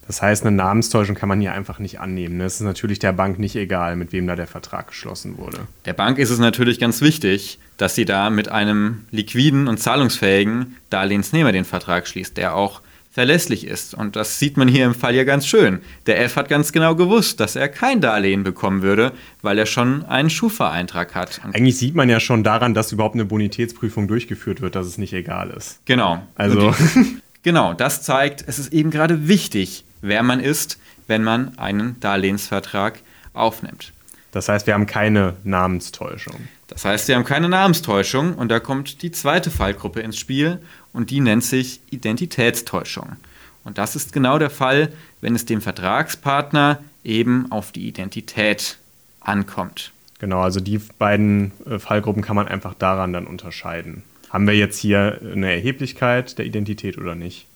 Das 0.05 0.21
heißt, 0.21 0.45
eine 0.45 0.53
Namenstäuschung 0.53 1.15
kann 1.15 1.29
man 1.29 1.39
hier 1.39 1.53
einfach 1.53 1.79
nicht 1.79 2.01
annehmen. 2.01 2.41
Es 2.41 2.55
ist 2.55 2.59
natürlich 2.59 2.99
der 2.99 3.13
Bank 3.13 3.39
nicht 3.39 3.55
egal, 3.55 3.95
mit 3.95 4.11
wem 4.11 4.27
da 4.27 4.35
der 4.35 4.47
Vertrag 4.47 4.89
geschlossen 4.89 5.37
wurde. 5.37 5.59
Der 5.85 5.93
Bank 5.93 6.17
ist 6.17 6.29
es 6.29 6.39
natürlich 6.39 6.77
ganz 6.77 6.99
wichtig, 6.99 7.57
dass 7.77 7.95
sie 7.95 8.03
da 8.03 8.29
mit 8.29 8.49
einem 8.49 9.05
liquiden 9.11 9.69
und 9.69 9.79
zahlungsfähigen 9.79 10.75
Darlehensnehmer 10.89 11.53
den 11.53 11.63
Vertrag 11.63 12.05
schließt, 12.05 12.35
der 12.35 12.53
auch 12.53 12.81
verlässlich 13.15 13.65
ist. 13.65 13.93
Und 13.93 14.17
das 14.17 14.39
sieht 14.39 14.57
man 14.57 14.67
hier 14.67 14.85
im 14.85 14.93
Fall 14.93 15.15
ja 15.15 15.23
ganz 15.23 15.47
schön. 15.47 15.79
Der 16.05 16.21
F 16.21 16.35
hat 16.35 16.49
ganz 16.49 16.73
genau 16.73 16.95
gewusst, 16.95 17.39
dass 17.39 17.55
er 17.55 17.69
kein 17.69 18.01
Darlehen 18.01 18.43
bekommen 18.43 18.81
würde, 18.81 19.13
weil 19.41 19.57
er 19.57 19.65
schon 19.65 20.03
einen 20.03 20.29
Schufa-Eintrag 20.29 21.15
hat. 21.15 21.39
Und 21.45 21.55
Eigentlich 21.55 21.77
sieht 21.77 21.95
man 21.95 22.09
ja 22.09 22.19
schon 22.19 22.43
daran, 22.43 22.73
dass 22.73 22.91
überhaupt 22.91 23.15
eine 23.15 23.23
Bonitätsprüfung 23.23 24.09
durchgeführt 24.09 24.59
wird, 24.59 24.75
dass 24.75 24.85
es 24.85 24.97
nicht 24.97 25.13
egal 25.13 25.49
ist. 25.51 25.79
Genau. 25.85 26.27
Also. 26.35 26.75
genau, 27.41 27.73
das 27.73 28.01
zeigt, 28.01 28.43
es 28.47 28.59
ist 28.59 28.73
eben 28.73 28.91
gerade 28.91 29.29
wichtig, 29.29 29.85
wer 30.01 30.21
man 30.21 30.41
ist, 30.41 30.77
wenn 31.07 31.23
man 31.23 31.57
einen 31.57 31.97
Darlehensvertrag 32.01 32.99
aufnimmt. 33.33 33.93
Das 34.33 34.49
heißt, 34.49 34.67
wir 34.67 34.73
haben 34.73 34.87
keine 34.87 35.35
Namenstäuschung. 35.45 36.49
Das 36.67 36.83
heißt, 36.83 37.07
wir 37.07 37.15
haben 37.15 37.23
keine 37.23 37.47
Namenstäuschung 37.47 38.33
und 38.33 38.49
da 38.49 38.59
kommt 38.59 39.01
die 39.03 39.11
zweite 39.11 39.51
Fallgruppe 39.51 40.01
ins 40.01 40.17
Spiel 40.17 40.59
und 40.95 41.11
die 41.11 41.19
nennt 41.19 41.43
sich 41.43 41.81
Identitätstäuschung. 41.91 43.17
Und 43.63 43.77
das 43.77 43.95
ist 43.95 44.13
genau 44.13 44.39
der 44.39 44.49
Fall, 44.49 44.91
wenn 45.21 45.35
es 45.35 45.45
dem 45.45 45.61
Vertragspartner 45.61 46.79
eben 47.03 47.51
auf 47.51 47.71
die 47.71 47.87
Identität 47.87 48.77
ankommt. 49.19 49.91
Genau, 50.19 50.41
also 50.41 50.59
die 50.59 50.77
beiden 50.77 51.51
äh, 51.65 51.79
Fallgruppen 51.79 52.23
kann 52.23 52.35
man 52.35 52.47
einfach 52.47 52.73
daran 52.73 53.11
dann 53.11 53.27
unterscheiden. 53.27 54.03
Haben 54.29 54.47
wir 54.47 54.55
jetzt 54.55 54.79
hier 54.79 55.19
eine 55.21 55.51
Erheblichkeit 55.51 56.37
der 56.37 56.45
Identität 56.45 56.97
oder 56.97 57.15
nicht? 57.15 57.47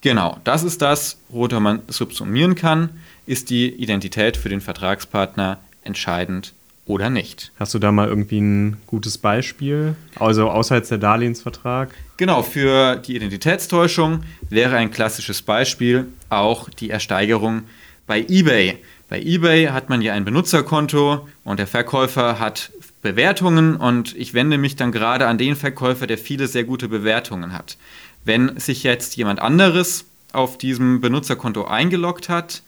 Genau, 0.00 0.38
das 0.44 0.62
ist 0.62 0.80
das, 0.82 1.18
worunter 1.28 1.60
man 1.60 1.82
subsumieren 1.88 2.54
kann. 2.54 2.90
Ist 3.26 3.50
die 3.50 3.68
Identität 3.68 4.36
für 4.36 4.48
den 4.48 4.60
Vertragspartner 4.60 5.58
entscheidend 5.82 6.54
oder 6.90 7.08
nicht. 7.08 7.52
Hast 7.58 7.72
du 7.72 7.78
da 7.78 7.92
mal 7.92 8.08
irgendwie 8.08 8.40
ein 8.40 8.76
gutes 8.86 9.16
Beispiel? 9.16 9.94
Also 10.16 10.50
außer 10.50 10.76
jetzt 10.76 10.90
der 10.90 10.98
Darlehensvertrag? 10.98 11.94
Genau, 12.16 12.42
für 12.42 12.96
die 12.96 13.16
Identitätstäuschung 13.16 14.24
wäre 14.50 14.76
ein 14.76 14.90
klassisches 14.90 15.40
Beispiel 15.40 16.06
auch 16.28 16.68
die 16.68 16.90
Ersteigerung 16.90 17.62
bei 18.06 18.26
eBay. 18.28 18.78
Bei 19.08 19.20
eBay 19.20 19.66
hat 19.66 19.88
man 19.88 20.02
ja 20.02 20.12
ein 20.12 20.24
Benutzerkonto 20.24 21.26
und 21.44 21.58
der 21.58 21.66
Verkäufer 21.66 22.38
hat 22.38 22.70
Bewertungen 23.02 23.76
und 23.76 24.14
ich 24.16 24.34
wende 24.34 24.58
mich 24.58 24.76
dann 24.76 24.92
gerade 24.92 25.26
an 25.26 25.38
den 25.38 25.56
Verkäufer, 25.56 26.06
der 26.06 26.18
viele 26.18 26.46
sehr 26.46 26.64
gute 26.64 26.88
Bewertungen 26.88 27.52
hat. 27.52 27.78
Wenn 28.24 28.58
sich 28.58 28.82
jetzt 28.82 29.16
jemand 29.16 29.40
anderes 29.40 30.04
auf 30.32 30.58
diesem 30.58 31.00
Benutzerkonto 31.00 31.64
eingeloggt 31.64 32.28
hat, 32.28 32.62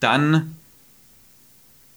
dann 0.00 0.56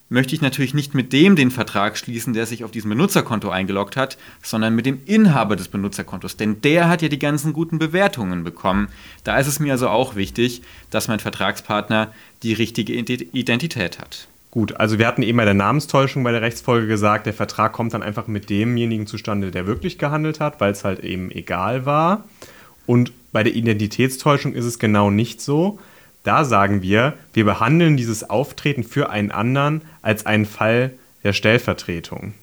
möchte 0.10 0.36
ich 0.36 0.42
natürlich 0.42 0.74
nicht 0.74 0.94
mit 0.94 1.12
dem 1.12 1.36
den 1.36 1.52
Vertrag 1.52 1.98
schließen, 1.98 2.34
der 2.34 2.46
sich 2.46 2.64
auf 2.64 2.72
diesem 2.72 2.90
Benutzerkonto 2.90 3.50
eingeloggt 3.50 3.98
hat, 3.98 4.18
sondern 4.42 4.76
mit 4.76 4.86
dem 4.86 5.02
Inhaber 5.06 5.56
des 5.56 5.70
Benutzerkontos. 5.70 6.38
Denn 6.38 6.62
der 6.62 6.88
hat 6.90 7.02
ja 7.02 7.10
die 7.10 7.20
ganzen 7.20 7.54
guten 7.54 7.80
Bewertungen 7.80 8.44
bekommen. 8.44 8.90
Da 9.24 9.40
ist 9.40 9.48
es 9.48 9.60
mir 9.60 9.74
also 9.74 9.90
auch 9.90 10.16
wichtig, 10.16 10.62
dass 10.90 11.08
mein 11.08 11.20
Vertragspartner 11.20 12.14
die 12.44 12.54
richtige 12.54 12.94
Identität 12.94 14.00
hat. 14.00 14.28
Gut, 14.52 14.76
also 14.76 15.00
wir 15.00 15.08
hatten 15.08 15.24
eben 15.24 15.40
bei 15.40 15.46
der 15.46 15.56
Namenstäuschung 15.56 16.24
bei 16.24 16.32
der 16.32 16.44
Rechtsfolge 16.44 16.86
gesagt, 16.86 17.26
der 17.26 17.34
Vertrag 17.34 17.74
kommt 17.74 17.96
dann 17.96 18.04
einfach 18.04 18.28
mit 18.28 18.52
demjenigen 18.52 19.08
zustande, 19.08 19.50
der 19.50 19.66
wirklich 19.66 19.98
gehandelt 19.98 20.40
hat, 20.40 20.62
weil 20.62 20.72
es 20.72 20.84
halt 20.84 21.00
eben 21.00 21.32
egal 21.32 21.88
war. 21.88 22.26
Und 22.86 23.12
bei 23.32 23.42
der 23.42 23.56
Identitätstäuschung 23.56 24.54
ist 24.54 24.66
es 24.66 24.78
genau 24.78 25.10
nicht 25.10 25.42
so. 25.42 25.80
Da 26.24 26.46
sagen 26.46 26.82
wir, 26.82 27.14
wir 27.34 27.46
behandeln 27.46 27.98
dieses 27.98 28.30
Auftreten 28.30 28.84
für 28.84 29.10
einen 29.10 29.32
anderen 29.32 29.82
als 30.02 30.26
einen 30.26 30.46
Fall 30.46 30.92
der 31.24 31.34
Stellvertretung. 31.34 32.34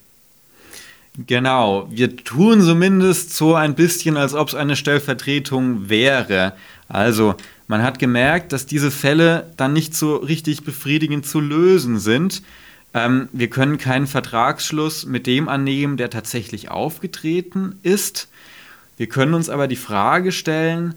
Genau, 1.26 1.88
wir 1.90 2.16
tun 2.16 2.62
zumindest 2.62 3.34
so 3.34 3.54
ein 3.54 3.74
bisschen, 3.74 4.16
als 4.16 4.34
ob 4.34 4.48
es 4.48 4.54
eine 4.54 4.76
Stellvertretung 4.76 5.88
wäre. 5.88 6.52
Also, 6.88 7.34
man 7.68 7.82
hat 7.82 7.98
gemerkt, 7.98 8.52
dass 8.52 8.66
diese 8.66 8.90
Fälle 8.90 9.52
dann 9.56 9.72
nicht 9.72 9.94
so 9.94 10.16
richtig 10.16 10.62
befriedigend 10.64 11.26
zu 11.26 11.40
lösen 11.40 11.98
sind. 11.98 12.42
Ähm, 12.94 13.28
wir 13.32 13.48
können 13.48 13.78
keinen 13.78 14.06
Vertragsschluss 14.06 15.06
mit 15.06 15.26
dem 15.26 15.48
annehmen, 15.48 15.96
der 15.96 16.10
tatsächlich 16.10 16.70
aufgetreten 16.70 17.78
ist. 17.82 18.28
Wir 18.96 19.08
können 19.08 19.34
uns 19.34 19.48
aber 19.48 19.68
die 19.68 19.76
Frage 19.76 20.32
stellen, 20.32 20.94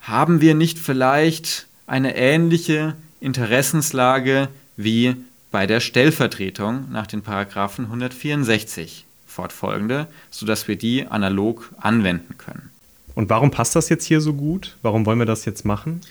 haben 0.00 0.40
wir 0.40 0.54
nicht 0.54 0.78
vielleicht 0.78 1.66
eine 1.86 2.16
ähnliche 2.16 2.94
Interessenslage 3.20 4.48
wie 4.76 5.16
bei 5.50 5.66
der 5.66 5.80
Stellvertretung 5.80 6.90
nach 6.90 7.06
den 7.06 7.22
Paragraphen 7.22 7.86
164 7.86 9.06
fortfolgende, 9.26 10.06
sodass 10.30 10.68
wir 10.68 10.76
die 10.76 11.06
analog 11.06 11.72
anwenden 11.78 12.36
können. 12.38 12.70
Und 13.14 13.30
warum 13.30 13.50
passt 13.50 13.76
das 13.76 13.88
jetzt 13.88 14.04
hier 14.04 14.20
so 14.20 14.34
gut? 14.34 14.76
Warum 14.82 15.06
wollen 15.06 15.18
wir 15.18 15.26
das 15.26 15.44
jetzt 15.44 15.64
machen? 15.64 16.02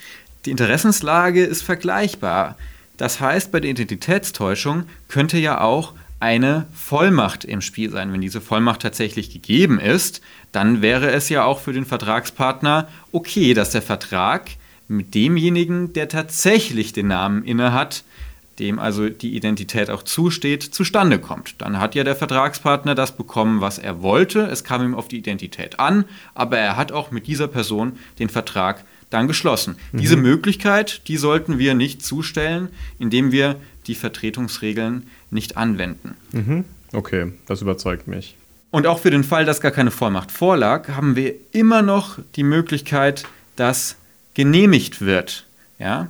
Die 0.45 0.51
Interessenslage 0.51 1.43
ist 1.43 1.61
vergleichbar. 1.61 2.57
Das 2.97 3.19
heißt, 3.19 3.51
bei 3.51 3.59
der 3.59 3.71
Identitätstäuschung 3.71 4.85
könnte 5.07 5.37
ja 5.37 5.61
auch 5.61 5.93
eine 6.19 6.65
Vollmacht 6.73 7.43
im 7.45 7.61
Spiel 7.61 7.91
sein. 7.91 8.11
Wenn 8.13 8.21
diese 8.21 8.41
Vollmacht 8.41 8.81
tatsächlich 8.81 9.31
gegeben 9.31 9.79
ist, 9.79 10.21
dann 10.51 10.81
wäre 10.81 11.11
es 11.11 11.29
ja 11.29 11.43
auch 11.43 11.59
für 11.59 11.73
den 11.73 11.85
Vertragspartner 11.85 12.87
okay, 13.11 13.53
dass 13.53 13.71
der 13.71 13.81
Vertrag 13.81 14.49
mit 14.87 15.15
demjenigen, 15.15 15.93
der 15.93 16.07
tatsächlich 16.07 16.93
den 16.93 17.07
Namen 17.07 17.43
innehat, 17.43 18.03
dem 18.59 18.79
also 18.79 19.09
die 19.09 19.35
Identität 19.35 19.89
auch 19.89 20.03
zusteht, 20.03 20.63
zustande 20.63 21.19
kommt. 21.19 21.55
Dann 21.57 21.79
hat 21.79 21.95
ja 21.95 22.03
der 22.03 22.15
Vertragspartner 22.15 22.95
das 22.95 23.17
bekommen, 23.17 23.61
was 23.61 23.77
er 23.79 24.01
wollte. 24.01 24.41
Es 24.41 24.63
kam 24.63 24.83
ihm 24.83 24.95
auf 24.95 25.07
die 25.07 25.17
Identität 25.17 25.79
an, 25.79 26.05
aber 26.33 26.57
er 26.57 26.77
hat 26.77 26.91
auch 26.91 27.11
mit 27.11 27.27
dieser 27.27 27.47
Person 27.47 27.93
den 28.19 28.29
Vertrag 28.29 28.85
dann 29.09 29.27
geschlossen. 29.27 29.75
Mhm. 29.91 29.97
Diese 29.97 30.15
Möglichkeit, 30.15 31.07
die 31.07 31.17
sollten 31.17 31.59
wir 31.59 31.73
nicht 31.73 32.03
zustellen, 32.03 32.69
indem 32.97 33.31
wir 33.31 33.57
die 33.87 33.95
Vertretungsregeln 33.95 35.07
nicht 35.29 35.57
anwenden. 35.57 36.15
Mhm. 36.31 36.65
Okay, 36.93 37.33
das 37.45 37.61
überzeugt 37.61 38.07
mich. 38.07 38.35
Und 38.71 38.87
auch 38.87 38.99
für 38.99 39.11
den 39.11 39.23
Fall, 39.23 39.45
dass 39.45 39.61
gar 39.61 39.71
keine 39.71 39.91
Vollmacht 39.91 40.31
vorlag, 40.31 40.89
haben 40.89 41.15
wir 41.15 41.33
immer 41.51 41.81
noch 41.81 42.19
die 42.35 42.43
Möglichkeit, 42.43 43.23
dass 43.55 43.95
genehmigt 44.35 45.01
wird. 45.01 45.45
Ja? 45.79 46.09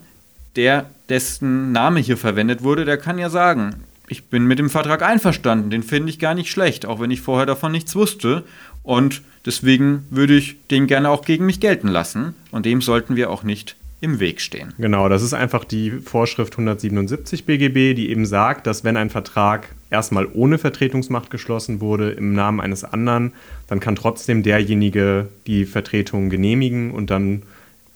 Der, 0.55 0.89
dessen 1.09 1.71
Name 1.71 1.99
hier 2.01 2.17
verwendet 2.17 2.63
wurde, 2.63 2.83
der 2.83 2.97
kann 2.97 3.17
ja 3.17 3.29
sagen, 3.29 3.75
ich 4.07 4.25
bin 4.25 4.45
mit 4.45 4.59
dem 4.59 4.69
Vertrag 4.69 5.01
einverstanden, 5.01 5.69
den 5.69 5.83
finde 5.83 6.09
ich 6.09 6.19
gar 6.19 6.35
nicht 6.35 6.51
schlecht, 6.51 6.85
auch 6.85 6.99
wenn 6.99 7.11
ich 7.11 7.21
vorher 7.21 7.45
davon 7.45 7.71
nichts 7.71 7.95
wusste. 7.95 8.43
Und 8.83 9.21
deswegen 9.45 10.05
würde 10.09 10.35
ich 10.35 10.57
den 10.67 10.87
gerne 10.87 11.09
auch 11.09 11.25
gegen 11.25 11.45
mich 11.45 11.59
gelten 11.59 11.87
lassen. 11.87 12.35
Und 12.51 12.65
dem 12.65 12.81
sollten 12.81 13.15
wir 13.15 13.31
auch 13.31 13.43
nicht 13.43 13.75
im 14.01 14.19
Weg 14.19 14.41
stehen. 14.41 14.73
Genau, 14.77 15.09
das 15.09 15.23
ist 15.23 15.33
einfach 15.33 15.63
die 15.63 15.89
Vorschrift 15.89 16.53
177 16.53 17.45
BGB, 17.45 17.95
die 17.95 18.09
eben 18.09 18.25
sagt, 18.25 18.67
dass 18.67 18.83
wenn 18.83 18.97
ein 18.97 19.09
Vertrag 19.09 19.69
erstmal 19.89 20.27
ohne 20.31 20.59
Vertretungsmacht 20.59 21.31
geschlossen 21.31 21.81
wurde 21.81 22.11
im 22.11 22.33
Namen 22.33 22.59
eines 22.61 22.83
anderen, 22.83 23.31
dann 23.67 23.79
kann 23.79 23.95
trotzdem 23.95 24.43
derjenige 24.43 25.27
die 25.47 25.65
Vertretung 25.65 26.29
genehmigen 26.29 26.91
und 26.91 27.09
dann 27.09 27.43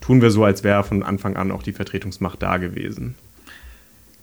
tun 0.10 0.24
wir 0.24 0.32
so, 0.32 0.44
als 0.44 0.64
wäre 0.64 0.84
von 0.84 1.04
Anfang 1.04 1.36
an 1.36 1.52
auch 1.52 1.62
die 1.62 1.72
Vertretungsmacht 1.72 2.42
da 2.42 2.58
gewesen. 2.58 3.14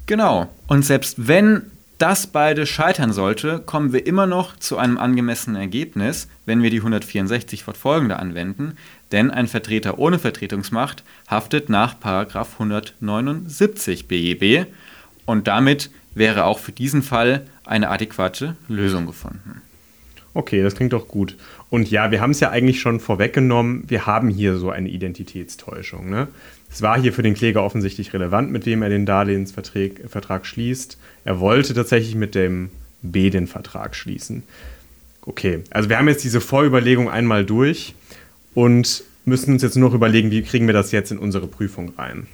Genau. 0.06 0.48
Und 0.66 0.84
selbst 0.84 1.28
wenn 1.28 1.62
das 1.98 2.26
beide 2.26 2.66
scheitern 2.66 3.12
sollte, 3.12 3.60
kommen 3.60 3.92
wir 3.92 4.04
immer 4.04 4.26
noch 4.26 4.56
zu 4.56 4.78
einem 4.78 4.98
angemessenen 4.98 5.60
Ergebnis, 5.60 6.26
wenn 6.44 6.64
wir 6.64 6.70
die 6.70 6.78
164 6.78 7.62
fortfolgende 7.62 8.18
anwenden, 8.18 8.76
denn 9.12 9.30
ein 9.30 9.46
Vertreter 9.46 10.00
ohne 10.00 10.18
Vertretungsmacht 10.18 11.04
haftet 11.28 11.68
nach 11.68 11.94
179 12.02 14.08
BGB 14.08 14.66
und 15.24 15.46
damit 15.46 15.90
wäre 16.16 16.46
auch 16.46 16.58
für 16.58 16.72
diesen 16.72 17.04
Fall 17.04 17.46
eine 17.64 17.90
adäquate 17.90 18.56
Lösung 18.66 19.06
gefunden. 19.06 19.62
Okay, 20.34 20.62
das 20.62 20.74
klingt 20.74 20.92
doch 20.92 21.06
gut. 21.06 21.36
Und 21.68 21.90
ja, 21.90 22.10
wir 22.10 22.20
haben 22.20 22.30
es 22.30 22.40
ja 22.40 22.50
eigentlich 22.50 22.80
schon 22.80 23.00
vorweggenommen, 23.00 23.84
wir 23.88 24.06
haben 24.06 24.28
hier 24.28 24.56
so 24.56 24.70
eine 24.70 24.88
Identitätstäuschung. 24.88 26.08
Ne? 26.08 26.28
Es 26.70 26.82
war 26.82 27.00
hier 27.00 27.12
für 27.12 27.22
den 27.22 27.34
Kläger 27.34 27.62
offensichtlich 27.64 28.12
relevant, 28.12 28.50
mit 28.50 28.66
wem 28.66 28.82
er 28.82 28.88
den 28.88 29.06
Darlehensvertrag 29.06 30.46
schließt. 30.46 30.98
Er 31.24 31.40
wollte 31.40 31.74
tatsächlich 31.74 32.14
mit 32.14 32.34
dem 32.34 32.70
B 33.02 33.30
den 33.30 33.46
Vertrag 33.46 33.94
schließen. 33.94 34.42
Okay, 35.22 35.64
also 35.70 35.88
wir 35.88 35.98
haben 35.98 36.08
jetzt 36.08 36.22
diese 36.22 36.40
Vorüberlegung 36.40 37.10
einmal 37.10 37.44
durch 37.44 37.94
und 38.54 39.02
müssen 39.24 39.52
uns 39.52 39.62
jetzt 39.62 39.76
nur 39.76 39.88
noch 39.88 39.94
überlegen, 39.94 40.30
wie 40.30 40.42
kriegen 40.42 40.66
wir 40.66 40.74
das 40.74 40.92
jetzt 40.92 41.10
in 41.10 41.18
unsere 41.18 41.48
Prüfung 41.48 41.92
rein. 41.98 42.28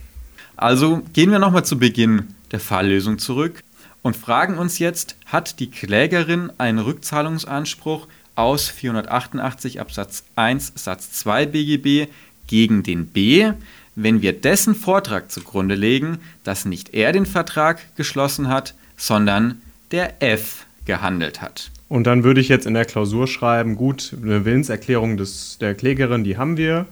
Also 0.57 1.03
gehen 1.15 1.31
wir 1.31 1.39
nochmal 1.39 1.65
zu 1.65 1.79
Beginn 1.79 2.35
der 2.53 2.61
Falllösung 2.61 3.19
zurück 3.19 3.63
und 4.03 4.17
fragen 4.17 4.59
uns 4.59 4.79
jetzt, 4.79 5.17
hat 5.25 5.59
die 5.59 5.71
Klägerin 5.71 6.53
einen 6.59 6.79
Rückzahlungsanspruch 6.79 8.09
aus 8.35 8.69
488 8.69 9.81
Absatz 9.81 10.25
1 10.37 10.73
Satz 10.77 11.13
2 11.13 11.47
BGB 11.47 12.11
gegen 12.47 12.83
den 12.83 13.07
B, 13.07 13.53
wenn 13.95 14.23
wir 14.23 14.33
dessen 14.33 14.75
Vortrag 14.75 15.31
zugrunde 15.31 15.75
legen, 15.75 16.19
dass 16.45 16.65
nicht 16.65 16.95
er 16.95 17.13
den 17.13 17.27
Vertrag 17.27 17.81
geschlossen 17.97 18.49
hat, 18.49 18.75
sondern 18.97 19.61
der 19.91 20.23
F 20.23 20.67
gehandelt 20.85 21.43
hat. 21.43 21.71
Und 21.89 22.07
dann 22.07 22.25
würde 22.25 22.41
ich 22.41 22.49
jetzt 22.49 22.67
in 22.67 22.75
der 22.75 22.87
Klausur 22.87 23.27
schreiben, 23.27 23.77
gut, 23.77 24.17
eine 24.23 24.47
Willenserklärung 24.47 25.19
des, 25.19 25.59
der 25.61 25.75
Klägerin, 25.75 26.25
die 26.25 26.39
haben 26.39 26.57
wir. 26.57 26.87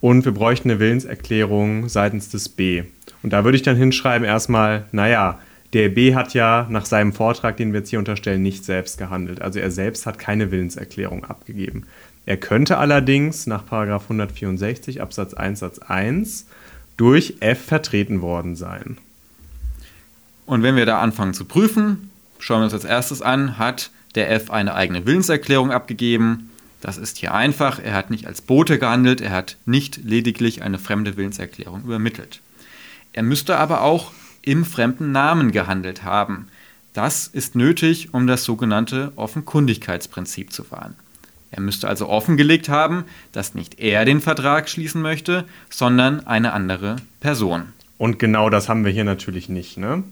Und 0.00 0.24
wir 0.24 0.32
bräuchten 0.32 0.70
eine 0.70 0.80
Willenserklärung 0.80 1.90
seitens 1.90 2.30
des 2.30 2.48
B. 2.48 2.84
Und 3.22 3.34
da 3.34 3.44
würde 3.44 3.56
ich 3.56 3.62
dann 3.62 3.76
hinschreiben 3.76 4.26
erstmal, 4.26 4.86
naja, 4.92 5.38
der 5.72 5.88
B 5.88 6.14
hat 6.14 6.34
ja 6.34 6.66
nach 6.68 6.84
seinem 6.84 7.12
Vortrag, 7.12 7.56
den 7.56 7.72
wir 7.72 7.80
jetzt 7.80 7.90
hier 7.90 7.98
unterstellen, 7.98 8.42
nicht 8.42 8.64
selbst 8.64 8.98
gehandelt. 8.98 9.40
Also 9.40 9.60
er 9.60 9.70
selbst 9.70 10.06
hat 10.06 10.18
keine 10.18 10.50
Willenserklärung 10.50 11.24
abgegeben. 11.24 11.86
Er 12.26 12.36
könnte 12.36 12.78
allerdings 12.78 13.46
nach 13.46 13.70
164 13.70 15.00
Absatz 15.00 15.34
1 15.34 15.60
Satz 15.60 15.78
1 15.78 16.46
durch 16.96 17.36
F 17.40 17.64
vertreten 17.64 18.20
worden 18.20 18.56
sein. 18.56 18.98
Und 20.46 20.62
wenn 20.62 20.76
wir 20.76 20.86
da 20.86 21.00
anfangen 21.00 21.34
zu 21.34 21.44
prüfen, 21.44 22.10
schauen 22.38 22.60
wir 22.60 22.64
uns 22.64 22.74
als 22.74 22.84
erstes 22.84 23.22
an, 23.22 23.56
hat 23.56 23.90
der 24.16 24.30
F 24.32 24.50
eine 24.50 24.74
eigene 24.74 25.06
Willenserklärung 25.06 25.70
abgegeben. 25.70 26.50
Das 26.80 26.98
ist 26.98 27.18
hier 27.18 27.32
einfach. 27.32 27.78
Er 27.78 27.94
hat 27.94 28.10
nicht 28.10 28.26
als 28.26 28.42
Bote 28.42 28.78
gehandelt, 28.78 29.20
er 29.20 29.30
hat 29.30 29.56
nicht 29.64 29.98
lediglich 30.02 30.62
eine 30.62 30.78
fremde 30.78 31.16
Willenserklärung 31.16 31.84
übermittelt. 31.84 32.40
Er 33.12 33.22
müsste 33.22 33.56
aber 33.56 33.82
auch 33.82 34.12
im 34.42 34.64
fremden 34.64 35.12
Namen 35.12 35.52
gehandelt 35.52 36.04
haben. 36.04 36.48
Das 36.92 37.26
ist 37.26 37.54
nötig, 37.54 38.12
um 38.12 38.26
das 38.26 38.44
sogenannte 38.44 39.12
Offenkundigkeitsprinzip 39.16 40.52
zu 40.52 40.70
wahren. 40.70 40.94
Er 41.52 41.60
müsste 41.60 41.88
also 41.88 42.08
offengelegt 42.08 42.68
haben, 42.68 43.04
dass 43.32 43.54
nicht 43.54 43.80
er 43.80 44.04
den 44.04 44.20
Vertrag 44.20 44.68
schließen 44.68 45.02
möchte, 45.02 45.44
sondern 45.68 46.26
eine 46.26 46.52
andere 46.52 46.96
Person. 47.20 47.64
Und 47.98 48.18
genau 48.18 48.50
das 48.50 48.68
haben 48.68 48.84
wir 48.84 48.92
hier 48.92 49.04
natürlich 49.04 49.48
nicht. 49.48 49.76
Ne? 49.76 50.04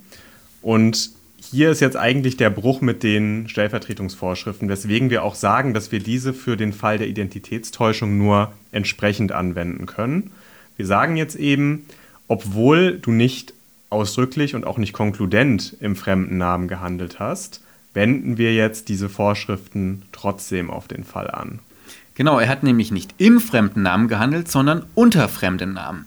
Und 0.62 1.11
hier 1.41 1.71
ist 1.71 1.81
jetzt 1.81 1.97
eigentlich 1.97 2.37
der 2.37 2.51
Bruch 2.51 2.81
mit 2.81 3.03
den 3.03 3.49
Stellvertretungsvorschriften, 3.49 4.69
weswegen 4.69 5.11
wir 5.11 5.23
auch 5.23 5.35
sagen, 5.35 5.73
dass 5.73 5.93
wir 5.93 6.01
diese 6.01 6.35
für 6.35 6.57
den 6.57 6.73
Fall 6.73 6.99
der 6.99 7.09
Identitätstäuschung 7.09 8.19
nur 8.19 8.53
entsprechend 8.73 9.33
anwenden 9.33 9.87
können. 9.87 10.31
Wir 10.77 10.87
sagen 10.87 11.17
jetzt 11.17 11.37
eben, 11.37 11.87
obwohl 12.27 12.99
du 12.99 13.12
nicht 13.12 13.55
ausdrücklich 13.90 14.55
und 14.55 14.66
auch 14.66 14.79
nicht 14.79 14.92
konkludent 14.92 15.77
im 15.81 15.96
fremden 15.96 16.38
Namen 16.38 16.68
gehandelt 16.68 17.18
hast, 17.18 17.62
wenden 17.94 18.38
wir 18.38 18.55
jetzt 18.55 18.88
diese 18.88 19.09
Vorschriften 19.09 20.03
trotzdem 20.12 20.70
auf 20.70 20.88
den 20.88 21.05
Fall 21.05 21.31
an. 21.31 21.61
Genau, 22.14 22.38
er 22.38 22.48
hat 22.48 22.62
nämlich 22.62 22.90
nicht 22.90 23.14
im 23.18 23.40
fremden 23.40 23.83
Namen 23.83 24.09
gehandelt, 24.09 24.51
sondern 24.51 24.85
unter 24.94 25.29
fremden 25.29 25.72
Namen. 25.72 26.07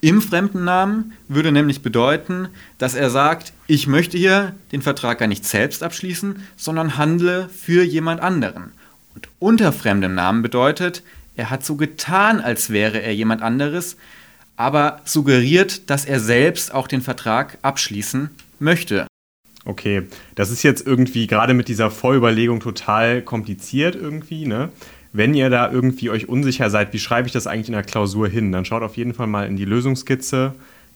Im 0.00 0.22
fremden 0.22 0.64
Namen 0.64 1.12
würde 1.28 1.52
nämlich 1.52 1.82
bedeuten, 1.82 2.48
dass 2.78 2.94
er 2.94 3.10
sagt, 3.10 3.52
ich 3.66 3.86
möchte 3.86 4.16
hier 4.16 4.54
den 4.72 4.80
Vertrag 4.80 5.18
gar 5.18 5.26
nicht 5.26 5.44
selbst 5.44 5.82
abschließen, 5.82 6.42
sondern 6.56 6.96
handle 6.96 7.50
für 7.50 7.82
jemand 7.82 8.22
anderen. 8.22 8.72
Und 9.14 9.28
unter 9.40 9.72
fremdem 9.72 10.14
Namen 10.14 10.40
bedeutet, 10.40 11.02
er 11.36 11.50
hat 11.50 11.64
so 11.64 11.76
getan, 11.76 12.40
als 12.40 12.70
wäre 12.70 13.02
er 13.02 13.14
jemand 13.14 13.42
anderes, 13.42 13.96
aber 14.60 15.00
suggeriert, 15.06 15.88
dass 15.88 16.04
er 16.04 16.20
selbst 16.20 16.74
auch 16.74 16.86
den 16.86 17.00
Vertrag 17.00 17.56
abschließen 17.62 18.28
möchte. 18.58 19.06
Okay, 19.64 20.02
das 20.34 20.50
ist 20.50 20.62
jetzt 20.62 20.86
irgendwie 20.86 21.26
gerade 21.26 21.54
mit 21.54 21.68
dieser 21.68 21.90
Vorüberlegung 21.90 22.60
total 22.60 23.22
kompliziert 23.22 23.94
irgendwie, 23.94 24.44
ne? 24.44 24.68
Wenn 25.14 25.32
ihr 25.32 25.48
da 25.48 25.72
irgendwie 25.72 26.10
euch 26.10 26.28
unsicher 26.28 26.68
seid, 26.68 26.92
wie 26.92 26.98
schreibe 26.98 27.26
ich 27.26 27.32
das 27.32 27.46
eigentlich 27.46 27.68
in 27.68 27.72
der 27.72 27.84
Klausur 27.84 28.28
hin, 28.28 28.52
dann 28.52 28.66
schaut 28.66 28.82
auf 28.82 28.98
jeden 28.98 29.14
Fall 29.14 29.28
mal 29.28 29.46
in 29.46 29.56
die 29.56 29.64
Lösungskizze. 29.64 30.54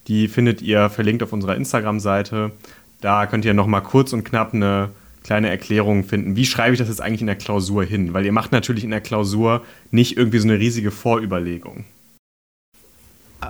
Die 0.09 0.29
findet 0.29 0.61
ihr 0.61 0.91
verlinkt 0.91 1.23
auf 1.23 1.33
unserer 1.33 1.57
Instagram-Seite. 1.57 2.53
Da 3.01 3.25
könnt 3.25 3.47
ihr 3.47 3.55
nochmal 3.55 3.83
kurz 3.83 4.13
und 4.13 4.25
knapp 4.25 4.53
eine 4.53 4.91
kleine 5.23 5.49
Erklärung 5.49 6.05
finden. 6.05 6.37
Wie 6.37 6.45
schreibe 6.45 6.75
ich 6.75 6.79
das 6.79 6.89
jetzt 6.89 7.01
eigentlich 7.01 7.23
in 7.23 7.29
der 7.29 7.37
Klausur 7.37 7.83
hin? 7.83 8.13
Weil 8.13 8.27
ihr 8.27 8.33
macht 8.33 8.53
natürlich 8.53 8.85
in 8.85 8.91
der 8.91 9.01
Klausur 9.01 9.65
nicht 9.91 10.19
irgendwie 10.19 10.39
so 10.39 10.49
eine 10.49 10.59
riesige 10.59 10.91
Vorüberlegung. 10.91 11.87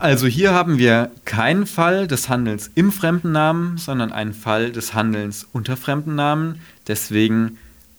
Also 0.01 0.27
hier 0.27 0.53
haben 0.53 0.79
wir 0.79 1.11
keinen 1.25 1.67
Fall 1.67 2.07
des 2.07 2.29
Handelns 2.29 2.71
im 2.75 2.93
Fremdennamen, 2.93 3.79
sondern 3.79 4.13
einen 4.13 4.35
Fall 4.35 4.73
des 4.73 4.95
Handelns 4.95 5.47
unter 5.53 5.77
Fremdennamen. 5.77 6.61
Deswegen 6.87 7.59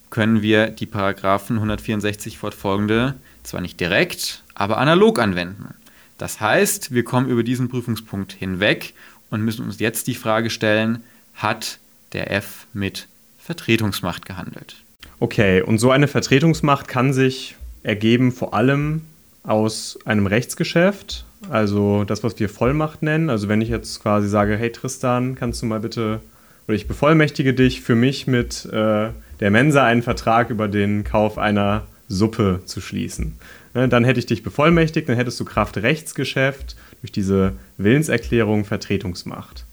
können 0.10 0.42
wir 0.42 0.68
die 0.68 0.86
Paragraphen 0.86 1.58
164 1.58 2.38
fortfolgende 2.38 3.16
zwar 3.44 3.62
nicht 3.62 3.80
direkt, 3.80 4.44
aber 4.54 4.78
analog 4.78 5.20
anwenden. 5.20 5.74
Das 6.18 6.40
heißt, 6.40 6.94
wir 6.94 7.04
kommen 7.04 7.30
über 7.30 7.44
diesen 7.44 7.70
Prüfungspunkt 7.70 8.32
hinweg 8.34 8.94
und 9.30 9.42
müssen 9.42 9.66
uns 9.66 9.80
jetzt 9.80 10.08
die 10.08 10.16
Frage 10.16 10.50
stellen, 10.50 11.04
hat 11.36 11.80
der 12.14 12.32
F 12.32 12.68
mit 12.74 13.08
Vertretungsmacht 13.38 14.26
gehandelt? 14.26 14.78
Okay, 15.20 15.62
und 15.62 15.78
so 15.78 15.92
eine 15.92 16.08
Vertretungsmacht 16.08 16.88
kann 16.88 17.14
sich 17.14 17.56
ergeben 17.84 18.32
vor 18.32 18.54
allem 18.54 19.02
aus 19.46 20.00
einem 20.06 20.28
Rechtsgeschäft, 20.28 21.26
also 21.50 22.04
das, 22.04 22.24
was 22.24 22.40
wir 22.40 22.50
Vollmacht 22.50 23.04
nennen. 23.04 23.30
Also 23.30 23.48
wenn 23.48 23.62
ich 23.62 23.70
jetzt 23.70 24.02
quasi 24.02 24.28
sage, 24.28 24.58
hey 24.58 24.72
Tristan, 24.72 25.36
kannst 25.36 25.62
du 25.62 25.66
mal 25.66 25.80
bitte, 25.80 26.20
oder 26.68 26.76
ich 26.76 26.88
bevollmächtige 26.88 27.54
dich 27.54 27.82
für 27.82 27.96
mich 27.96 28.28
mit 28.28 28.66
äh, 28.66 29.10
der 29.40 29.52
Mensa 29.52 29.86
einen 29.86 30.02
Vertrag 30.02 30.50
über 30.50 30.68
den 30.68 31.04
Kauf 31.04 31.38
einer 31.38 31.84
Suppe 32.08 32.62
zu 32.66 32.82
schließen. 32.82 33.38
Ne, 33.74 33.90
dann 33.90 34.04
hätte 34.04 34.20
ich 34.20 34.26
dich 34.26 34.42
bevollmächtigt, 34.42 35.10
dann 35.10 35.16
hättest 35.16 35.40
du 35.40 35.46
Kraft 35.46 35.78
Rechtsgeschäft 35.78 36.76
durch 37.02 37.12
diese 37.12 37.54
Willenserklärung 37.78 38.66
Vertretungsmacht. 38.66 39.66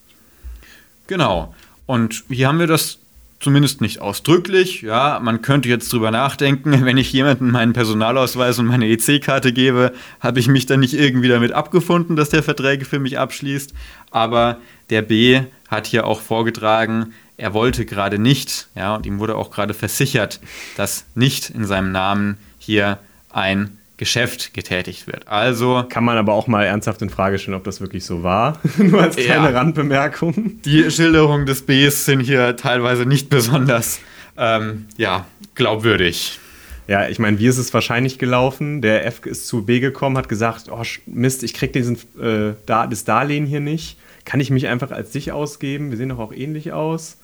Genau. 1.07 1.55
Und 1.87 2.25
hier 2.29 2.49
haben 2.49 2.59
wir 2.59 2.67
das 2.67 2.99
zumindest 3.43 3.81
nicht 3.81 4.01
ausdrücklich. 4.01 4.83
Ja, 4.83 5.21
man 5.23 5.43
könnte 5.43 5.69
jetzt 5.69 5.93
drüber 5.93 6.11
nachdenken, 6.11 6.85
wenn 6.85 6.97
ich 6.97 7.13
jemandem 7.13 7.51
meinen 7.51 7.73
Personalausweis 7.73 8.59
und 8.59 8.67
meine 8.67 8.89
EC-Karte 8.89 9.53
gebe, 9.53 9.93
habe 10.21 10.41
ich 10.41 10.49
mich 10.49 10.67
dann 10.67 10.81
nicht 10.81 10.95
irgendwie 10.95 11.29
damit 11.29 11.53
abgefunden, 11.53 12.17
dass 12.17 12.31
der 12.31 12.43
Verträge 12.43 12.85
für 12.85 12.99
mich 12.99 13.19
abschließt. 13.19 13.75
Aber 14.11 14.59
der 14.91 15.03
B 15.03 15.43
hat 15.69 15.87
hier 15.87 16.07
auch 16.07 16.21
vorgetragen, 16.21 17.13
er 17.37 17.55
wollte 17.55 17.85
gerade 17.85 18.19
nicht, 18.19 18.69
ja, 18.77 18.95
und 18.95 19.05
ihm 19.05 19.19
wurde 19.19 19.37
auch 19.37 19.51
gerade 19.51 19.75
versichert, 19.75 20.41
dass 20.77 21.07
nicht 21.15 21.51
in 21.51 21.65
seinem 21.65 21.91
Namen 21.91 22.37
hier 22.59 22.99
ein 23.31 23.79
Geschäft 23.97 24.55
getätigt 24.55 25.07
wird. 25.07 25.29
Also 25.29 25.85
kann 25.89 26.05
man 26.05 26.17
aber 26.17 26.33
auch 26.33 26.47
mal 26.47 26.65
ernsthaft 26.65 27.03
in 27.03 27.11
Frage 27.11 27.39
stellen, 27.39 27.57
ob 27.57 27.65
das 27.65 27.81
wirklich 27.81 28.05
so 28.05 28.23
war. 28.23 28.59
Nur 28.79 29.03
als 29.03 29.17
kleine 29.17 29.51
ja, 29.51 29.59
Randbemerkung. 29.59 30.61
Die 30.65 30.91
Schilderungen 30.91 31.47
des 31.47 31.63
Bs 31.63 32.07
sind 32.07 32.21
hier 32.21 32.57
teilweise 32.57 33.07
nicht 33.07 33.29
besonders 33.29 34.01
ähm, 34.37 34.87
ja, 34.97 35.27
glaubwürdig. 35.55 36.41
Ja, 36.89 37.09
ich 37.09 37.19
meine, 37.19 37.39
wie 37.39 37.47
ist 37.47 37.59
es 37.59 37.73
wahrscheinlich 37.73 38.19
gelaufen? 38.19 38.83
Der 38.83 39.07
F 39.07 39.25
ist 39.25 39.47
zu 39.47 39.65
B 39.65 39.79
gekommen, 39.79 40.19
hat 40.19 40.29
gesagt, 40.29 40.65
oh 40.71 40.83
Mist, 41.07 41.43
ich 41.43 41.55
krieg 41.55 41.73
diesen, 41.73 41.97
äh, 42.21 42.55
das 42.67 43.05
Darlehen 43.05 43.47
hier 43.47 43.61
nicht. 43.61 43.99
Kann 44.25 44.41
ich 44.41 44.51
mich 44.51 44.69
einfach 44.69 44.91
als 44.91 45.11
dich 45.11 45.33
ausgeben? 45.33 45.91
Wir 45.91 45.99
sehen 45.99 46.09
doch 46.09 46.19
auch 46.19 46.33
ähnlich 46.33 46.73
aus. 46.73 47.19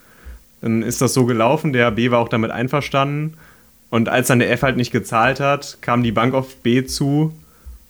Dann 0.61 0.83
ist 0.83 1.01
das 1.01 1.15
so 1.15 1.25
gelaufen, 1.25 1.73
der 1.73 1.91
B 1.91 2.11
war 2.11 2.19
auch 2.21 2.29
damit 2.29 2.51
einverstanden 2.51 3.35
und 3.91 4.09
als 4.09 4.29
dann 4.29 4.39
der 4.39 4.51
F 4.51 4.63
halt 4.63 4.77
nicht 4.77 4.93
gezahlt 4.93 5.41
hat, 5.41 5.79
kam 5.81 6.03
die 6.03 6.13
Bank 6.13 6.35
auf 6.35 6.57
B 6.57 6.85
zu 6.85 7.35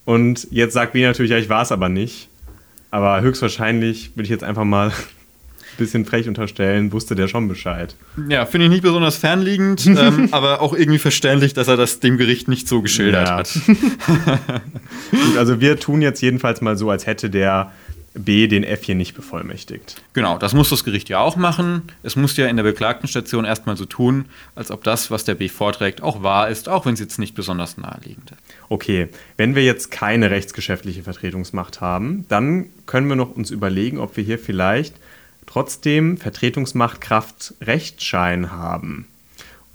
und 0.05 0.47
jetzt 0.49 0.73
sagt 0.73 0.93
B 0.93 1.03
natürlich, 1.03 1.31
ja, 1.31 1.37
ich 1.37 1.49
war 1.49 1.61
es 1.61 1.71
aber 1.71 1.89
nicht. 1.89 2.29
Aber 2.91 3.21
höchstwahrscheinlich, 3.21 4.11
will 4.15 4.23
ich 4.23 4.31
jetzt 4.31 4.43
einfach 4.43 4.63
mal 4.63 4.87
ein 4.89 4.93
bisschen 5.77 6.05
frech 6.05 6.27
unterstellen, 6.27 6.91
wusste 6.91 7.15
der 7.15 7.27
schon 7.27 7.47
Bescheid. 7.47 7.95
Ja, 8.27 8.45
finde 8.45 8.65
ich 8.65 8.71
nicht 8.71 8.81
besonders 8.81 9.17
fernliegend, 9.17 9.85
ähm, 9.87 10.29
aber 10.31 10.61
auch 10.61 10.73
irgendwie 10.73 10.99
verständlich, 10.99 11.53
dass 11.53 11.67
er 11.67 11.77
das 11.77 11.99
dem 11.99 12.17
Gericht 12.17 12.47
nicht 12.47 12.67
so 12.67 12.81
geschildert 12.81 13.27
ja. 13.27 13.35
hat. 13.35 13.53
Gut, 15.11 15.37
also 15.37 15.61
wir 15.61 15.79
tun 15.79 16.01
jetzt 16.01 16.21
jedenfalls 16.21 16.61
mal 16.61 16.77
so, 16.77 16.89
als 16.89 17.05
hätte 17.05 17.29
der 17.29 17.71
B 18.25 18.47
den 18.47 18.63
F 18.63 18.83
hier 18.83 18.95
nicht 18.95 19.15
bevollmächtigt. 19.15 20.01
Genau, 20.13 20.37
das 20.37 20.53
muss 20.53 20.69
das 20.69 20.83
Gericht 20.83 21.09
ja 21.09 21.19
auch 21.19 21.35
machen. 21.35 21.83
Es 22.03 22.15
muss 22.15 22.35
ja 22.37 22.47
in 22.47 22.57
der 22.57 22.63
Beklagtenstation 22.63 23.45
erstmal 23.45 23.77
so 23.77 23.85
tun, 23.85 24.25
als 24.55 24.71
ob 24.71 24.83
das, 24.83 25.11
was 25.11 25.23
der 25.23 25.35
B 25.35 25.49
vorträgt, 25.49 26.01
auch 26.01 26.21
wahr 26.23 26.49
ist, 26.49 26.69
auch 26.69 26.85
wenn 26.85 26.93
es 26.93 26.99
jetzt 26.99 27.19
nicht 27.19 27.35
besonders 27.35 27.77
naheliegend 27.77 28.31
ist. 28.31 28.39
Okay, 28.69 29.07
wenn 29.37 29.55
wir 29.55 29.63
jetzt 29.63 29.91
keine 29.91 30.29
rechtsgeschäftliche 30.31 31.03
Vertretungsmacht 31.03 31.81
haben, 31.81 32.25
dann 32.29 32.67
können 32.85 33.07
wir 33.07 33.15
noch 33.15 33.35
uns 33.35 33.51
überlegen, 33.51 33.99
ob 33.99 34.17
wir 34.17 34.23
hier 34.23 34.39
vielleicht 34.39 34.95
trotzdem 35.45 36.17
Vertretungsmacht 36.17 37.01
Kraft 37.01 37.55
Rechtsschein 37.61 38.51
haben. 38.51 39.07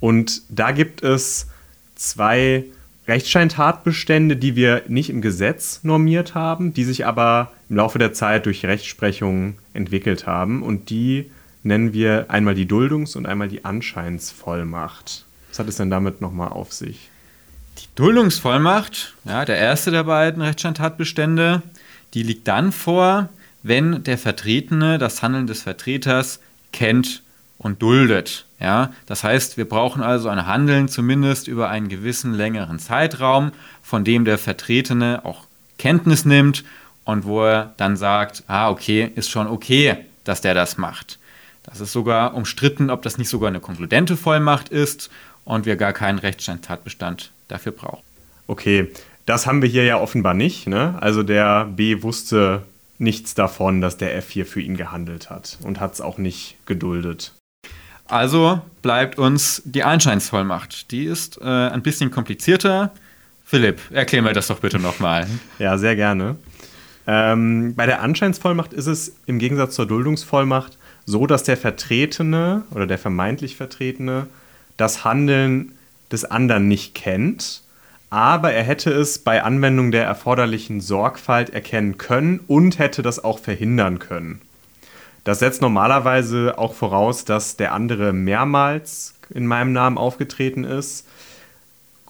Und 0.00 0.42
da 0.48 0.70
gibt 0.70 1.02
es 1.02 1.48
zwei 1.94 2.64
Rechtsscheintatbestände, 3.06 4.36
die 4.36 4.56
wir 4.56 4.82
nicht 4.88 5.10
im 5.10 5.20
Gesetz 5.20 5.80
normiert 5.82 6.34
haben, 6.34 6.72
die 6.72 6.84
sich 6.84 7.06
aber 7.06 7.52
im 7.68 7.76
Laufe 7.76 7.98
der 7.98 8.12
Zeit 8.12 8.46
durch 8.46 8.64
Rechtsprechung 8.64 9.56
entwickelt 9.74 10.26
haben. 10.26 10.62
Und 10.62 10.90
die 10.90 11.30
nennen 11.62 11.92
wir 11.92 12.26
einmal 12.28 12.54
die 12.54 12.66
Duldungs- 12.66 13.16
und 13.16 13.26
einmal 13.26 13.48
die 13.48 13.64
Anscheinsvollmacht. 13.64 15.24
Was 15.50 15.58
hat 15.58 15.68
es 15.68 15.76
denn 15.76 15.90
damit 15.90 16.20
nochmal 16.20 16.48
auf 16.48 16.72
sich? 16.72 17.10
Die 17.78 17.88
Duldungsvollmacht, 17.96 19.14
ja, 19.24 19.44
der 19.44 19.56
erste 19.56 19.90
der 19.90 20.04
beiden 20.04 20.42
Rechtsscheintatbestände, 20.42 21.62
die 22.14 22.22
liegt 22.22 22.48
dann 22.48 22.72
vor, 22.72 23.28
wenn 23.62 24.04
der 24.04 24.18
Vertretene 24.18 24.98
das 24.98 25.22
Handeln 25.22 25.46
des 25.46 25.62
Vertreters 25.62 26.40
kennt 26.72 27.22
und 27.58 27.82
duldet. 27.82 28.46
Ja? 28.60 28.92
Das 29.06 29.24
heißt, 29.24 29.56
wir 29.56 29.68
brauchen 29.68 30.02
also 30.02 30.28
ein 30.28 30.46
Handeln 30.46 30.88
zumindest 30.88 31.48
über 31.48 31.68
einen 31.68 31.88
gewissen 31.88 32.34
längeren 32.34 32.78
Zeitraum, 32.78 33.52
von 33.82 34.04
dem 34.04 34.24
der 34.24 34.38
Vertretene 34.38 35.24
auch 35.24 35.46
Kenntnis 35.78 36.24
nimmt 36.24 36.64
und 37.04 37.24
wo 37.24 37.44
er 37.44 37.74
dann 37.76 37.96
sagt, 37.96 38.44
ah, 38.46 38.70
okay, 38.70 39.10
ist 39.14 39.30
schon 39.30 39.46
okay, 39.46 39.96
dass 40.24 40.40
der 40.40 40.54
das 40.54 40.78
macht. 40.78 41.18
Das 41.62 41.80
ist 41.80 41.92
sogar 41.92 42.34
umstritten, 42.34 42.90
ob 42.90 43.02
das 43.02 43.18
nicht 43.18 43.28
sogar 43.28 43.48
eine 43.48 43.60
konkludente 43.60 44.16
Vollmacht 44.16 44.68
ist 44.68 45.10
und 45.44 45.66
wir 45.66 45.76
gar 45.76 45.92
keinen 45.92 46.18
Rechtsstandtatbestand 46.18 47.32
dafür 47.48 47.72
brauchen. 47.72 48.02
Okay, 48.46 48.90
das 49.26 49.46
haben 49.46 49.62
wir 49.62 49.68
hier 49.68 49.84
ja 49.84 49.98
offenbar 49.98 50.34
nicht. 50.34 50.66
Ne? 50.66 50.96
Also 51.00 51.22
der 51.22 51.64
B 51.64 52.02
wusste 52.02 52.62
nichts 52.98 53.34
davon, 53.34 53.80
dass 53.80 53.96
der 53.96 54.16
F 54.16 54.30
hier 54.30 54.46
für 54.46 54.60
ihn 54.60 54.76
gehandelt 54.76 55.30
hat 55.30 55.58
und 55.62 55.80
hat 55.80 55.94
es 55.94 56.00
auch 56.00 56.18
nicht 56.18 56.56
geduldet. 56.66 57.32
Also 58.06 58.60
bleibt 58.82 59.18
uns 59.18 59.62
die 59.64 59.82
Einscheinsvollmacht. 59.82 60.90
Die 60.90 61.04
ist 61.04 61.40
äh, 61.40 61.44
ein 61.44 61.82
bisschen 61.82 62.10
komplizierter. 62.10 62.92
Philipp, 63.44 63.80
erklär 63.90 64.22
mir 64.22 64.32
das 64.32 64.48
doch 64.48 64.60
bitte 64.60 64.78
nochmal. 64.78 65.26
Ja, 65.58 65.78
sehr 65.78 65.96
gerne. 65.96 66.36
Ähm, 67.06 67.74
bei 67.74 67.86
der 67.86 68.02
Anscheinsvollmacht 68.02 68.72
ist 68.72 68.86
es 68.86 69.16
im 69.26 69.38
Gegensatz 69.38 69.74
zur 69.74 69.86
Duldungsvollmacht 69.86 70.78
so, 71.04 71.26
dass 71.26 71.42
der 71.42 71.56
Vertretene 71.56 72.62
oder 72.70 72.86
der 72.86 72.98
vermeintlich 72.98 73.56
Vertretene 73.56 74.26
das 74.76 75.04
Handeln 75.04 75.72
des 76.10 76.24
anderen 76.24 76.68
nicht 76.68 76.94
kennt, 76.94 77.62
aber 78.10 78.52
er 78.52 78.62
hätte 78.62 78.90
es 78.90 79.18
bei 79.18 79.42
Anwendung 79.42 79.90
der 79.90 80.04
erforderlichen 80.04 80.80
Sorgfalt 80.80 81.50
erkennen 81.50 81.98
können 81.98 82.40
und 82.46 82.78
hätte 82.78 83.02
das 83.02 83.22
auch 83.22 83.38
verhindern 83.38 83.98
können. 83.98 84.40
Das 85.24 85.38
setzt 85.38 85.62
normalerweise 85.62 86.58
auch 86.58 86.74
voraus, 86.74 87.24
dass 87.24 87.56
der 87.56 87.72
andere 87.72 88.12
mehrmals 88.12 89.14
in 89.30 89.46
meinem 89.46 89.72
Namen 89.72 89.96
aufgetreten 89.96 90.64
ist. 90.64 91.06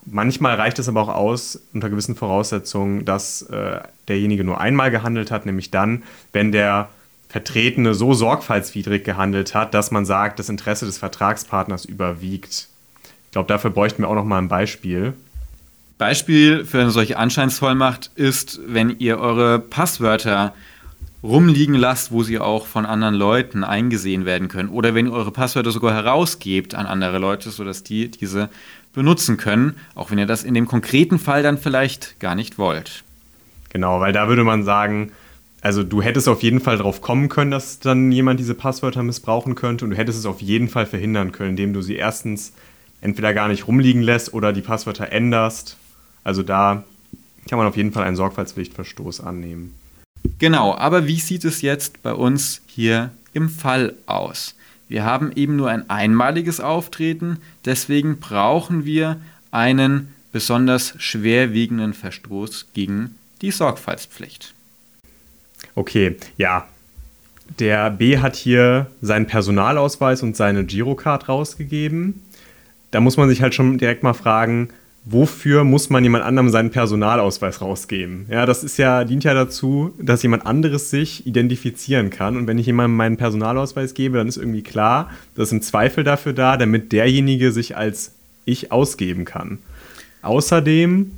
Manchmal 0.05 0.57
reicht 0.57 0.79
es 0.79 0.89
aber 0.89 1.01
auch 1.01 1.09
aus, 1.09 1.61
unter 1.73 1.89
gewissen 1.89 2.17
Voraussetzungen, 2.17 3.05
dass 3.05 3.43
äh, 3.43 3.81
derjenige 4.09 4.45
nur 4.45 4.61
einmal 4.61 4.91
gehandelt 4.91 5.31
hat, 5.31 5.47
nämlich 5.47 5.71
dann, 5.71 6.03
wenn 6.33 6.53
der 6.53 6.89
Vertretene 7.29 7.95
so 7.95 8.13
sorgfaltswidrig 8.13 9.03
gehandelt 9.03 9.55
hat, 9.55 9.75
dass 9.75 9.91
man 9.91 10.05
sagt, 10.05 10.39
das 10.39 10.49
Interesse 10.49 10.85
des 10.85 10.99
Vertragspartners 10.99 11.85
überwiegt. 11.85 12.69
Ich 13.05 13.31
glaube, 13.33 13.49
dafür 13.49 13.71
bräuchten 13.71 14.03
wir 14.03 14.09
auch 14.09 14.15
noch 14.15 14.25
mal 14.25 14.39
ein 14.39 14.49
Beispiel. 14.49 15.15
Beispiel 15.99 16.65
für 16.65 16.81
eine 16.81 16.91
solche 16.91 17.17
Anscheinsvollmacht 17.17 18.11
ist, 18.15 18.61
wenn 18.67 18.99
ihr 18.99 19.19
eure 19.19 19.59
Passwörter 19.59 20.53
rumliegen 21.25 21.75
lasst, 21.75 22.13
wo 22.13 22.23
sie 22.23 22.39
auch 22.39 22.67
von 22.67 22.85
anderen 22.85 23.15
Leuten 23.15 23.65
eingesehen 23.65 24.27
werden 24.27 24.49
können. 24.49 24.69
Oder 24.69 24.95
wenn 24.95 25.07
ihr 25.07 25.13
eure 25.13 25.31
Passwörter 25.31 25.71
sogar 25.71 25.95
herausgebt 25.95 26.75
an 26.75 26.85
andere 26.87 27.19
Leute, 27.19 27.51
sodass 27.51 27.83
die 27.83 28.11
diese 28.11 28.51
benutzen 28.93 29.39
können, 29.39 29.75
auch 29.95 30.11
wenn 30.11 30.19
ihr 30.19 30.27
das 30.27 30.45
in 30.45 30.55
dem 30.55 30.67
konkreten 30.67 31.19
Fall 31.19 31.43
dann 31.43 31.57
vielleicht 31.57 32.21
gar 32.21 32.35
nicht 32.35 32.59
wollt. 32.59 33.03
Genau, 33.71 34.01
weil 34.01 34.13
da 34.13 34.29
würde 34.29 34.45
man 34.45 34.65
sagen, 34.65 35.13
also 35.63 35.83
du 35.83 36.03
hättest 36.03 36.29
auf 36.29 36.43
jeden 36.43 36.61
Fall 36.61 36.77
drauf 36.77 37.01
kommen 37.01 37.31
können, 37.31 37.51
dass 37.51 37.79
dann 37.79 38.13
jemand 38.13 38.39
diese 38.39 38.55
Passwörter 38.55 39.03
missbrauchen 39.03 39.55
könnte 39.55 39.87
und 39.87 39.93
du 39.93 39.97
hättest 39.97 40.19
es 40.19 40.27
auf 40.27 40.43
jeden 40.43 40.69
Fall 40.69 40.85
verhindern 40.85 41.33
können, 41.33 41.51
indem 41.51 41.73
du 41.73 41.81
sie 41.81 41.97
erstens 41.97 42.53
entweder 43.01 43.33
gar 43.33 43.49
nicht 43.49 43.67
rumliegen 43.67 44.03
lässt 44.03 44.35
oder 44.35 44.53
die 44.53 44.61
Passwörter 44.61 45.11
änderst. 45.11 45.79
Also 46.23 46.43
da 46.43 46.85
kann 47.49 47.59
man 47.59 47.67
auf 47.67 47.79
jeden 47.79 47.93
Fall 47.93 48.05
einen 48.05 48.17
Sorgfaltspflichtverstoß 48.17 49.23
annehmen. 49.23 49.75
Genau, 50.45 50.75
aber 50.75 51.07
wie 51.07 51.21
sieht 51.21 51.47
es 51.47 51.63
jetzt 51.63 52.03
bei 52.03 52.13
uns 52.13 52.61
hier 52.67 53.13
im 53.33 53.49
Fall 53.49 53.95
aus? 54.05 54.55
Wir 54.89 55.03
haben 55.03 55.33
eben 55.35 55.57
nur 55.57 55.71
ein 55.71 55.89
einmaliges 55.89 56.61
Auftreten, 56.61 57.39
deswegen 57.65 58.21
brauchen 58.21 58.85
wir 58.85 59.19
einen 59.53 60.13
besonders 60.33 60.97
schwerwiegenden 60.99 61.95
Verstoß 61.95 62.67
gegen 62.75 63.15
die 63.41 63.53
Sorgfaltspflicht. 63.53 64.53
Okay, 65.75 66.19
ja. 66.37 66.69
Der 67.59 67.89
B 67.89 68.19
hat 68.19 68.37
hier 68.37 68.91
seinen 69.01 69.27
Personalausweis 69.27 70.23
und 70.23 70.37
seine 70.37 70.67
Girocard 70.67 71.27
rausgegeben. 71.27 72.23
Da 72.91 73.01
muss 73.01 73.17
man 73.17 73.31
sich 73.31 73.41
halt 73.41 73.55
schon 73.55 73.79
direkt 73.79 74.03
mal 74.03 74.13
fragen, 74.13 74.69
wofür 75.05 75.65
muss 75.65 75.91
man 75.91 76.03
jemand 76.03 76.25
anderem 76.25 76.49
seinen 76.49 76.71
Personalausweis 76.71 77.61
rausgeben? 77.61 78.27
Ja, 78.31 78.47
das 78.47 78.65
ist 78.65 78.79
ja, 78.79 79.05
dient 79.05 79.25
ja 79.25 79.35
dazu, 79.35 79.93
dass 80.01 80.23
jemand 80.23 80.47
anderes 80.47 80.91
sich 80.91 81.27
identifizieren 81.27 82.11
kann. 82.11 82.37
Und 82.37 82.47
wenn 82.47 82.59
ich 82.59 82.67
jemandem 82.67 82.97
meinen 82.97 83.17
Personalausweis 83.17 83.95
gebe, 83.95 84.17
dann 84.17 84.29
ist 84.29 84.39
irgendwie 84.39 84.63
klar, 84.63 85.11
dass 85.35 85.53
ein 85.53 85.63
Zweifel 85.63 86.05
dafür 86.05 86.33
da, 86.33 86.57
damit 86.57 86.93
derjenige 86.93 87.53
sich 87.53 87.77
als 87.77 88.15
ich 88.47 88.73
ausgeben 88.73 89.25
kann. 89.25 89.59
Außerdem 90.23 91.13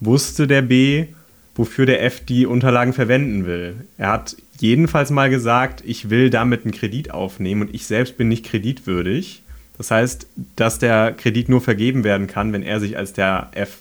wusste 0.00 0.46
der 0.46 0.62
B, 0.62 1.06
wofür 1.54 1.84
der 1.86 2.02
F 2.04 2.20
die 2.24 2.46
Unterlagen 2.46 2.92
verwenden 2.92 3.44
will. 3.44 3.74
Er 3.98 4.12
hat 4.12 4.36
jedenfalls 4.60 5.10
mal 5.10 5.30
gesagt, 5.30 5.82
ich 5.84 6.10
will 6.10 6.30
damit 6.30 6.64
einen 6.64 6.72
Kredit 6.72 7.10
aufnehmen 7.10 7.62
und 7.62 7.74
ich 7.74 7.86
selbst 7.86 8.16
bin 8.16 8.28
nicht 8.28 8.46
kreditwürdig. 8.46 9.42
Das 9.78 9.90
heißt, 9.90 10.26
dass 10.56 10.78
der 10.78 11.12
Kredit 11.12 11.48
nur 11.48 11.60
vergeben 11.60 12.04
werden 12.04 12.26
kann, 12.26 12.52
wenn 12.52 12.62
er 12.62 12.80
sich 12.80 12.96
als 12.96 13.12
der 13.12 13.50
F, 13.52 13.78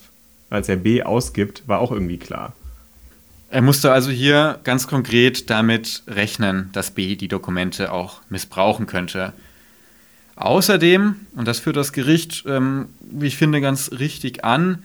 als 0.49 0.67
der 0.67 0.77
B 0.77 1.03
ausgibt, 1.03 1.63
war 1.67 1.79
auch 1.79 1.91
irgendwie 1.91 2.17
klar. 2.17 2.53
Er 3.49 3.61
musste 3.61 3.91
also 3.91 4.11
hier 4.11 4.59
ganz 4.63 4.87
konkret 4.87 5.49
damit 5.49 6.03
rechnen, 6.07 6.69
dass 6.71 6.91
B 6.91 7.17
die 7.17 7.27
Dokumente 7.27 7.91
auch 7.91 8.21
missbrauchen 8.29 8.87
könnte. 8.87 9.33
Außerdem, 10.37 11.15
und 11.35 11.47
das 11.47 11.59
führt 11.59 11.75
das 11.75 11.91
Gericht, 11.91 12.45
ähm, 12.47 12.87
wie 13.01 13.27
ich 13.27 13.35
finde, 13.35 13.59
ganz 13.59 13.91
richtig 13.91 14.45
an, 14.45 14.83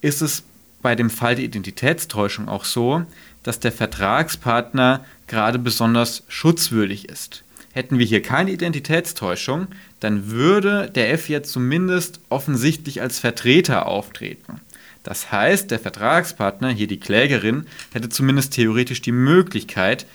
ist 0.00 0.22
es 0.22 0.42
bei 0.80 0.94
dem 0.94 1.10
Fall 1.10 1.36
der 1.36 1.44
Identitätstäuschung 1.44 2.48
auch 2.48 2.64
so, 2.64 3.04
dass 3.42 3.60
der 3.60 3.72
Vertragspartner 3.72 5.04
gerade 5.26 5.58
besonders 5.58 6.22
schutzwürdig 6.28 7.08
ist. 7.08 7.44
Hätten 7.78 8.00
wir 8.00 8.06
hier 8.06 8.22
keine 8.22 8.50
Identitätstäuschung, 8.50 9.68
dann 10.00 10.32
würde 10.32 10.90
der 10.92 11.12
F 11.12 11.28
jetzt 11.28 11.52
zumindest 11.52 12.20
offensichtlich 12.28 13.02
als 13.02 13.20
Vertreter 13.20 13.86
auftreten. 13.86 14.60
Das 15.04 15.30
heißt, 15.30 15.70
der 15.70 15.78
Vertragspartner, 15.78 16.70
hier 16.70 16.88
die 16.88 16.98
Klägerin, 16.98 17.68
hätte 17.92 18.08
zumindest 18.08 18.54
theoretisch 18.54 19.00
die 19.00 19.12
Möglichkeit, 19.12 20.06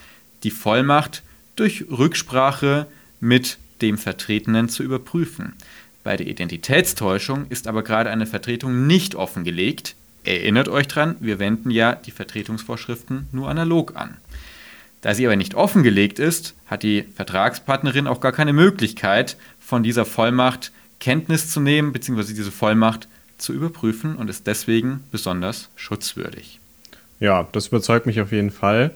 die 0.43 0.51
Vollmacht 0.51 1.23
durch 1.55 1.85
Rücksprache 1.89 2.85
mit 3.21 3.57
dem 3.81 3.97
Vertretenen 3.97 4.67
zu 4.67 4.83
überprüfen. 4.83 5.53
Bei 6.03 6.17
der 6.17 6.27
Identitätstäuschung 6.27 7.45
ist 7.47 7.69
aber 7.69 7.83
gerade 7.83 8.09
eine 8.09 8.25
Vertretung 8.25 8.87
nicht 8.87 9.15
offengelegt. 9.15 9.95
Erinnert 10.25 10.67
euch 10.67 10.89
dran, 10.89 11.15
wir 11.21 11.39
wenden 11.39 11.71
ja 11.71 11.95
die 11.95 12.11
Vertretungsvorschriften 12.11 13.29
nur 13.31 13.47
analog 13.47 13.95
an. 13.95 14.17
Da 15.03 15.13
sie 15.13 15.25
aber 15.25 15.35
nicht 15.35 15.53
offengelegt 15.53 16.17
ist, 16.17 16.55
hat 16.65 16.81
die 16.81 17.03
Vertragspartnerin 17.15 18.07
auch 18.07 18.21
gar 18.21 18.31
keine 18.31 18.53
Möglichkeit, 18.53 19.35
von 19.59 19.83
dieser 19.83 20.05
Vollmacht 20.05 20.71
Kenntnis 21.01 21.49
zu 21.49 21.59
nehmen, 21.59 21.91
beziehungsweise 21.91 22.33
diese 22.33 22.51
Vollmacht 22.51 23.09
zu 23.37 23.51
überprüfen 23.51 24.15
und 24.15 24.29
ist 24.29 24.47
deswegen 24.47 25.03
besonders 25.11 25.67
schutzwürdig. 25.75 26.61
Ja, 27.19 27.49
das 27.51 27.67
überzeugt 27.67 28.05
mich 28.05 28.21
auf 28.21 28.31
jeden 28.31 28.49
Fall. 28.49 28.91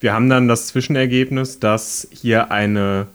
Wir 0.00 0.14
haben 0.14 0.30
dann 0.30 0.48
das 0.48 0.68
Zwischenergebnis, 0.68 1.60
dass 1.60 2.08
hier 2.10 2.50
eine 2.50 3.06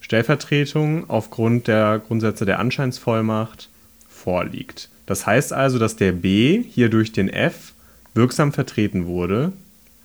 Stellvertretung 0.00 1.08
aufgrund 1.08 1.68
der 1.68 2.00
Grundsätze 2.04 2.44
der 2.44 2.58
Anscheinsvollmacht 2.58 3.68
vorliegt. 4.08 4.88
Das 5.06 5.26
heißt 5.26 5.52
also, 5.52 5.78
dass 5.78 5.94
der 5.94 6.10
B 6.10 6.60
hier 6.60 6.88
durch 6.88 7.12
den 7.12 7.28
F 7.28 7.72
wirksam 8.14 8.52
vertreten 8.52 9.06
wurde, 9.06 9.52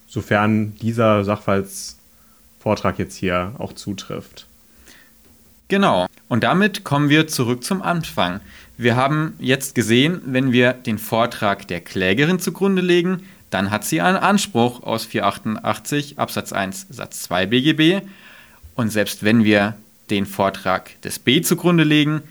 sofern 0.08 0.76
dieser 0.78 1.24
Sachverhaltsvortrag 1.24 2.98
jetzt 2.98 3.16
hier 3.16 3.54
auch 3.58 3.74
zutrifft. 3.74 4.48
Genau. 5.68 6.08
Und 6.30 6.44
damit 6.44 6.84
kommen 6.84 7.10
wir 7.10 7.28
zurück 7.28 7.64
zum 7.64 7.82
Anfang. 7.82 8.40
Wir 8.78 8.96
haben 8.96 9.34
jetzt 9.40 9.76
gesehen, 9.76 10.22
wenn 10.26 10.52
wir 10.52 10.74
den 10.74 10.98
Vortrag 10.98 11.68
der 11.68 11.82
Klägerin 11.82 12.40
zugrunde 12.40 12.82
legen, 12.82 13.24
dann 13.50 13.72
hat 13.72 13.86
sie 13.86 14.02
einen 14.02 14.18
Anspruch 14.18 14.84
aus 14.84 15.06
488 15.06 16.20
Absatz 16.20 16.52
1 16.54 16.88
Satz 16.90 17.24
2 17.24 17.46
BGB. 17.48 18.06
Und 18.76 18.90
selbst 18.90 19.24
wenn 19.24 19.44
wir 19.44 19.76
den 20.10 20.26
Vortrag 20.26 21.02
des 21.02 21.20
B 21.20 21.42
zugrunde 21.42 21.84
legen, 21.84 22.22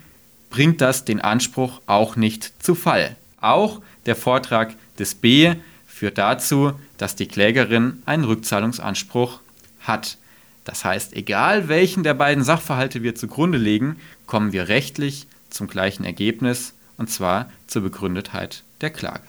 bringt 0.50 0.80
das 0.80 1.04
den 1.04 1.20
Anspruch 1.20 1.80
auch 1.86 2.16
nicht 2.16 2.62
zu 2.62 2.74
Fall. 2.74 3.16
Auch 3.40 3.80
der 4.06 4.16
Vortrag 4.16 4.74
des 4.98 5.14
B 5.14 5.54
führt 5.96 6.18
dazu, 6.18 6.72
dass 6.98 7.16
die 7.16 7.26
Klägerin 7.26 8.02
einen 8.04 8.24
Rückzahlungsanspruch 8.24 9.40
hat. 9.80 10.18
Das 10.64 10.84
heißt, 10.84 11.16
egal 11.16 11.68
welchen 11.68 12.02
der 12.02 12.12
beiden 12.12 12.44
Sachverhalte 12.44 13.02
wir 13.02 13.14
zugrunde 13.14 13.56
legen, 13.56 13.96
kommen 14.26 14.52
wir 14.52 14.68
rechtlich 14.68 15.26
zum 15.48 15.68
gleichen 15.68 16.04
Ergebnis, 16.04 16.74
und 16.98 17.08
zwar 17.08 17.50
zur 17.66 17.80
Begründetheit 17.80 18.62
der 18.82 18.90
Klage. 18.90 19.24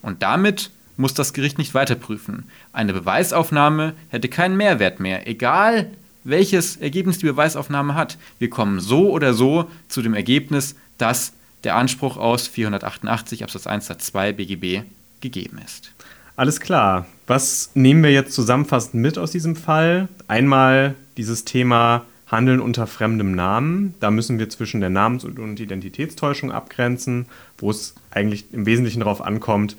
Und 0.00 0.22
damit 0.22 0.70
muss 0.96 1.12
das 1.12 1.34
Gericht 1.34 1.58
nicht 1.58 1.74
weiter 1.74 1.96
prüfen. 1.96 2.44
Eine 2.72 2.94
Beweisaufnahme 2.94 3.92
hätte 4.08 4.28
keinen 4.30 4.56
Mehrwert 4.56 5.00
mehr, 5.00 5.28
egal 5.28 5.90
welches 6.24 6.78
Ergebnis 6.78 7.18
die 7.18 7.26
Beweisaufnahme 7.26 7.94
hat. 7.94 8.16
Wir 8.38 8.48
kommen 8.48 8.80
so 8.80 9.10
oder 9.10 9.34
so 9.34 9.70
zu 9.88 10.00
dem 10.00 10.14
Ergebnis, 10.14 10.76
dass 10.96 11.34
der 11.62 11.76
Anspruch 11.76 12.16
aus 12.16 12.48
488 12.48 13.42
Absatz 13.42 13.66
1 13.66 13.84
Satz 13.84 14.06
2 14.06 14.32
BGB 14.32 14.84
gegeben 15.20 15.60
ist. 15.64 15.92
Alles 16.36 16.60
klar. 16.60 17.06
Was 17.26 17.70
nehmen 17.74 18.02
wir 18.02 18.12
jetzt 18.12 18.32
zusammenfassend 18.32 18.94
mit 18.94 19.18
aus 19.18 19.30
diesem 19.30 19.56
Fall? 19.56 20.08
Einmal 20.26 20.94
dieses 21.16 21.44
Thema 21.44 22.06
Handeln 22.26 22.60
unter 22.60 22.86
fremdem 22.86 23.32
Namen. 23.32 23.94
Da 24.00 24.10
müssen 24.10 24.38
wir 24.38 24.48
zwischen 24.48 24.80
der 24.80 24.90
Namens- 24.90 25.24
und 25.24 25.60
Identitätstäuschung 25.60 26.52
abgrenzen, 26.52 27.26
wo 27.58 27.70
es 27.70 27.94
eigentlich 28.10 28.46
im 28.52 28.66
Wesentlichen 28.66 29.00
darauf 29.00 29.20
ankommt, 29.20 29.76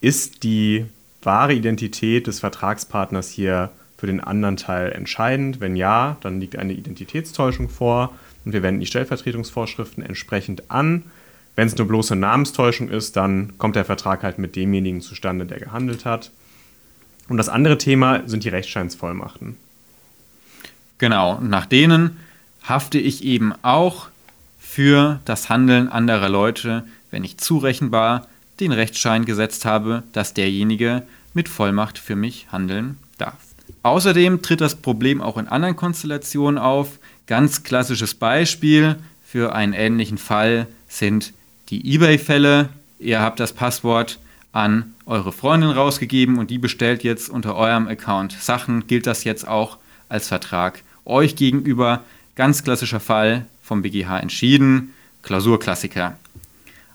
ist 0.00 0.42
die 0.42 0.86
wahre 1.22 1.54
Identität 1.54 2.26
des 2.26 2.40
Vertragspartners 2.40 3.28
hier 3.28 3.70
für 3.96 4.08
den 4.08 4.20
anderen 4.20 4.56
Teil 4.56 4.90
entscheidend? 4.92 5.60
Wenn 5.60 5.76
ja, 5.76 6.16
dann 6.20 6.40
liegt 6.40 6.56
eine 6.56 6.72
Identitätstäuschung 6.72 7.68
vor 7.68 8.12
und 8.44 8.52
wir 8.52 8.62
wenden 8.62 8.80
die 8.80 8.86
Stellvertretungsvorschriften 8.86 10.04
entsprechend 10.04 10.70
an. 10.70 11.04
Wenn 11.54 11.68
es 11.68 11.74
eine 11.74 11.84
bloße 11.84 12.16
Namenstäuschung 12.16 12.88
ist, 12.88 13.16
dann 13.16 13.58
kommt 13.58 13.76
der 13.76 13.84
Vertrag 13.84 14.22
halt 14.22 14.38
mit 14.38 14.56
demjenigen 14.56 15.00
zustande, 15.00 15.44
der 15.44 15.60
gehandelt 15.60 16.04
hat. 16.04 16.30
Und 17.28 17.36
das 17.36 17.48
andere 17.48 17.78
Thema 17.78 18.26
sind 18.26 18.44
die 18.44 18.48
Rechtsscheinsvollmachten. 18.48 19.56
Genau, 20.98 21.40
nach 21.40 21.66
denen 21.66 22.18
hafte 22.62 22.98
ich 22.98 23.24
eben 23.24 23.52
auch 23.62 24.08
für 24.58 25.20
das 25.24 25.48
Handeln 25.48 25.88
anderer 25.88 26.28
Leute, 26.28 26.84
wenn 27.10 27.24
ich 27.24 27.38
zurechenbar 27.38 28.26
den 28.60 28.72
Rechtsschein 28.72 29.24
gesetzt 29.24 29.64
habe, 29.64 30.02
dass 30.12 30.34
derjenige 30.34 31.02
mit 31.34 31.48
Vollmacht 31.48 31.98
für 31.98 32.16
mich 32.16 32.46
handeln 32.52 32.98
darf. 33.18 33.36
Außerdem 33.82 34.42
tritt 34.42 34.60
das 34.60 34.76
Problem 34.76 35.20
auch 35.20 35.36
in 35.36 35.48
anderen 35.48 35.76
Konstellationen 35.76 36.58
auf. 36.58 36.98
Ganz 37.26 37.62
klassisches 37.62 38.14
Beispiel 38.14 38.96
für 39.24 39.54
einen 39.54 39.72
ähnlichen 39.72 40.18
Fall 40.18 40.66
sind 40.88 41.32
die 41.70 41.94
eBay-Fälle. 41.94 42.68
Ihr 42.98 43.20
habt 43.20 43.40
das 43.40 43.52
Passwort 43.52 44.18
an 44.52 44.94
eure 45.06 45.32
Freundin 45.32 45.70
rausgegeben 45.70 46.38
und 46.38 46.50
die 46.50 46.58
bestellt 46.58 47.02
jetzt 47.02 47.28
unter 47.28 47.56
eurem 47.56 47.88
Account 47.88 48.32
Sachen. 48.32 48.86
Gilt 48.86 49.06
das 49.06 49.24
jetzt 49.24 49.48
auch 49.48 49.78
als 50.08 50.28
Vertrag 50.28 50.82
euch 51.04 51.36
gegenüber? 51.36 52.04
Ganz 52.34 52.62
klassischer 52.62 53.00
Fall 53.00 53.46
vom 53.62 53.82
BGH 53.82 54.20
entschieden. 54.20 54.92
Klausurklassiker. 55.22 56.16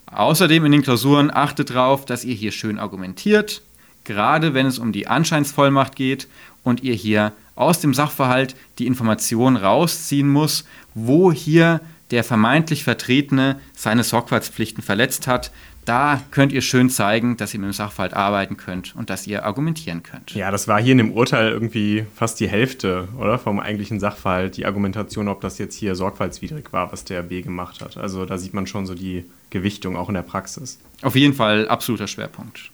Außerdem 0.06 0.64
in 0.64 0.72
den 0.72 0.82
Klausuren 0.82 1.30
achtet 1.30 1.70
darauf, 1.70 2.06
dass 2.06 2.24
ihr 2.24 2.34
hier 2.34 2.52
schön 2.52 2.78
argumentiert, 2.78 3.62
gerade 4.04 4.54
wenn 4.54 4.66
es 4.66 4.78
um 4.78 4.92
die 4.92 5.06
Anscheinsvollmacht 5.06 5.96
geht 5.96 6.28
und 6.64 6.82
ihr 6.82 6.94
hier 6.94 7.32
aus 7.56 7.80
dem 7.80 7.92
Sachverhalt 7.92 8.54
die 8.78 8.86
Information 8.86 9.56
rausziehen 9.56 10.28
muss, 10.28 10.64
wo 10.94 11.32
hier 11.32 11.80
der 12.10 12.24
vermeintlich 12.24 12.84
Vertretene 12.84 13.60
seine 13.74 14.04
Sorgfaltspflichten 14.04 14.82
verletzt 14.82 15.26
hat. 15.26 15.50
Da 15.84 16.22
könnt 16.30 16.52
ihr 16.52 16.60
schön 16.60 16.90
zeigen, 16.90 17.38
dass 17.38 17.54
ihr 17.54 17.60
mit 17.60 17.70
dem 17.70 17.72
Sachverhalt 17.72 18.12
arbeiten 18.12 18.58
könnt 18.58 18.94
und 18.94 19.08
dass 19.08 19.26
ihr 19.26 19.46
argumentieren 19.46 20.02
könnt. 20.02 20.34
Ja, 20.34 20.50
das 20.50 20.68
war 20.68 20.82
hier 20.82 20.92
in 20.92 20.98
dem 20.98 21.12
Urteil 21.12 21.48
irgendwie 21.48 22.04
fast 22.14 22.40
die 22.40 22.48
Hälfte, 22.48 23.08
oder? 23.18 23.38
Vom 23.38 23.58
eigentlichen 23.58 23.98
Sachverhalt, 23.98 24.58
die 24.58 24.66
Argumentation, 24.66 25.28
ob 25.28 25.40
das 25.40 25.56
jetzt 25.56 25.74
hier 25.74 25.94
sorgfaltswidrig 25.94 26.72
war, 26.72 26.92
was 26.92 27.04
der 27.04 27.22
B 27.22 27.40
gemacht 27.40 27.80
hat. 27.80 27.96
Also 27.96 28.26
da 28.26 28.36
sieht 28.36 28.52
man 28.52 28.66
schon 28.66 28.84
so 28.84 28.94
die 28.94 29.24
Gewichtung 29.48 29.96
auch 29.96 30.08
in 30.08 30.14
der 30.14 30.22
Praxis. 30.22 30.78
Auf 31.00 31.16
jeden 31.16 31.32
Fall 31.32 31.68
absoluter 31.68 32.06
Schwerpunkt. 32.06 32.70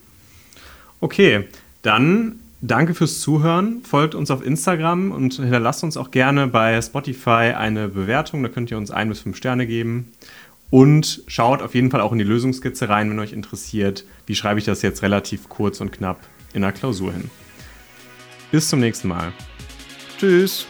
Okay, 1.01 1.47
dann 1.83 2.41
danke 2.67 2.95
fürs 2.95 3.21
Zuhören. 3.21 3.83
Folgt 3.85 4.15
uns 4.15 4.31
auf 4.31 4.45
Instagram 4.45 5.13
und 5.13 5.35
hinterlasst 5.35 5.85
uns 5.85 5.97
auch 5.97 6.11
gerne 6.11 6.47
bei 6.47 6.81
Spotify 6.81 7.53
eine 7.57 7.89
Bewertung. 7.89 8.43
Da 8.43 8.49
könnt 8.49 8.71
ihr 8.71 8.79
uns 8.79 8.91
ein 8.91 9.09
bis 9.09 9.21
fünf 9.21 9.37
Sterne 9.37 9.67
geben. 9.67 10.13
Und 10.71 11.23
schaut 11.29 11.63
auf 11.63 11.75
jeden 11.75 11.91
Fall 11.91 12.01
auch 12.01 12.11
in 12.13 12.19
die 12.19 12.25
Lösungskizze 12.25 12.89
rein, 12.89 13.11
wenn 13.11 13.21
euch 13.21 13.33
interessiert, 13.33 14.05
wie 14.27 14.35
schreibe 14.35 14.59
ich 14.59 14.65
das 14.65 14.83
jetzt 14.83 15.03
relativ 15.03 15.49
kurz 15.49 15.81
und 15.81 15.93
knapp 15.93 16.21
in 16.53 16.63
der 16.63 16.73
Klausur 16.73 17.13
hin. 17.13 17.31
Bis 18.51 18.69
zum 18.69 18.81
nächsten 18.81 19.09
Mal. 19.09 19.33
Tschüss. 20.19 20.67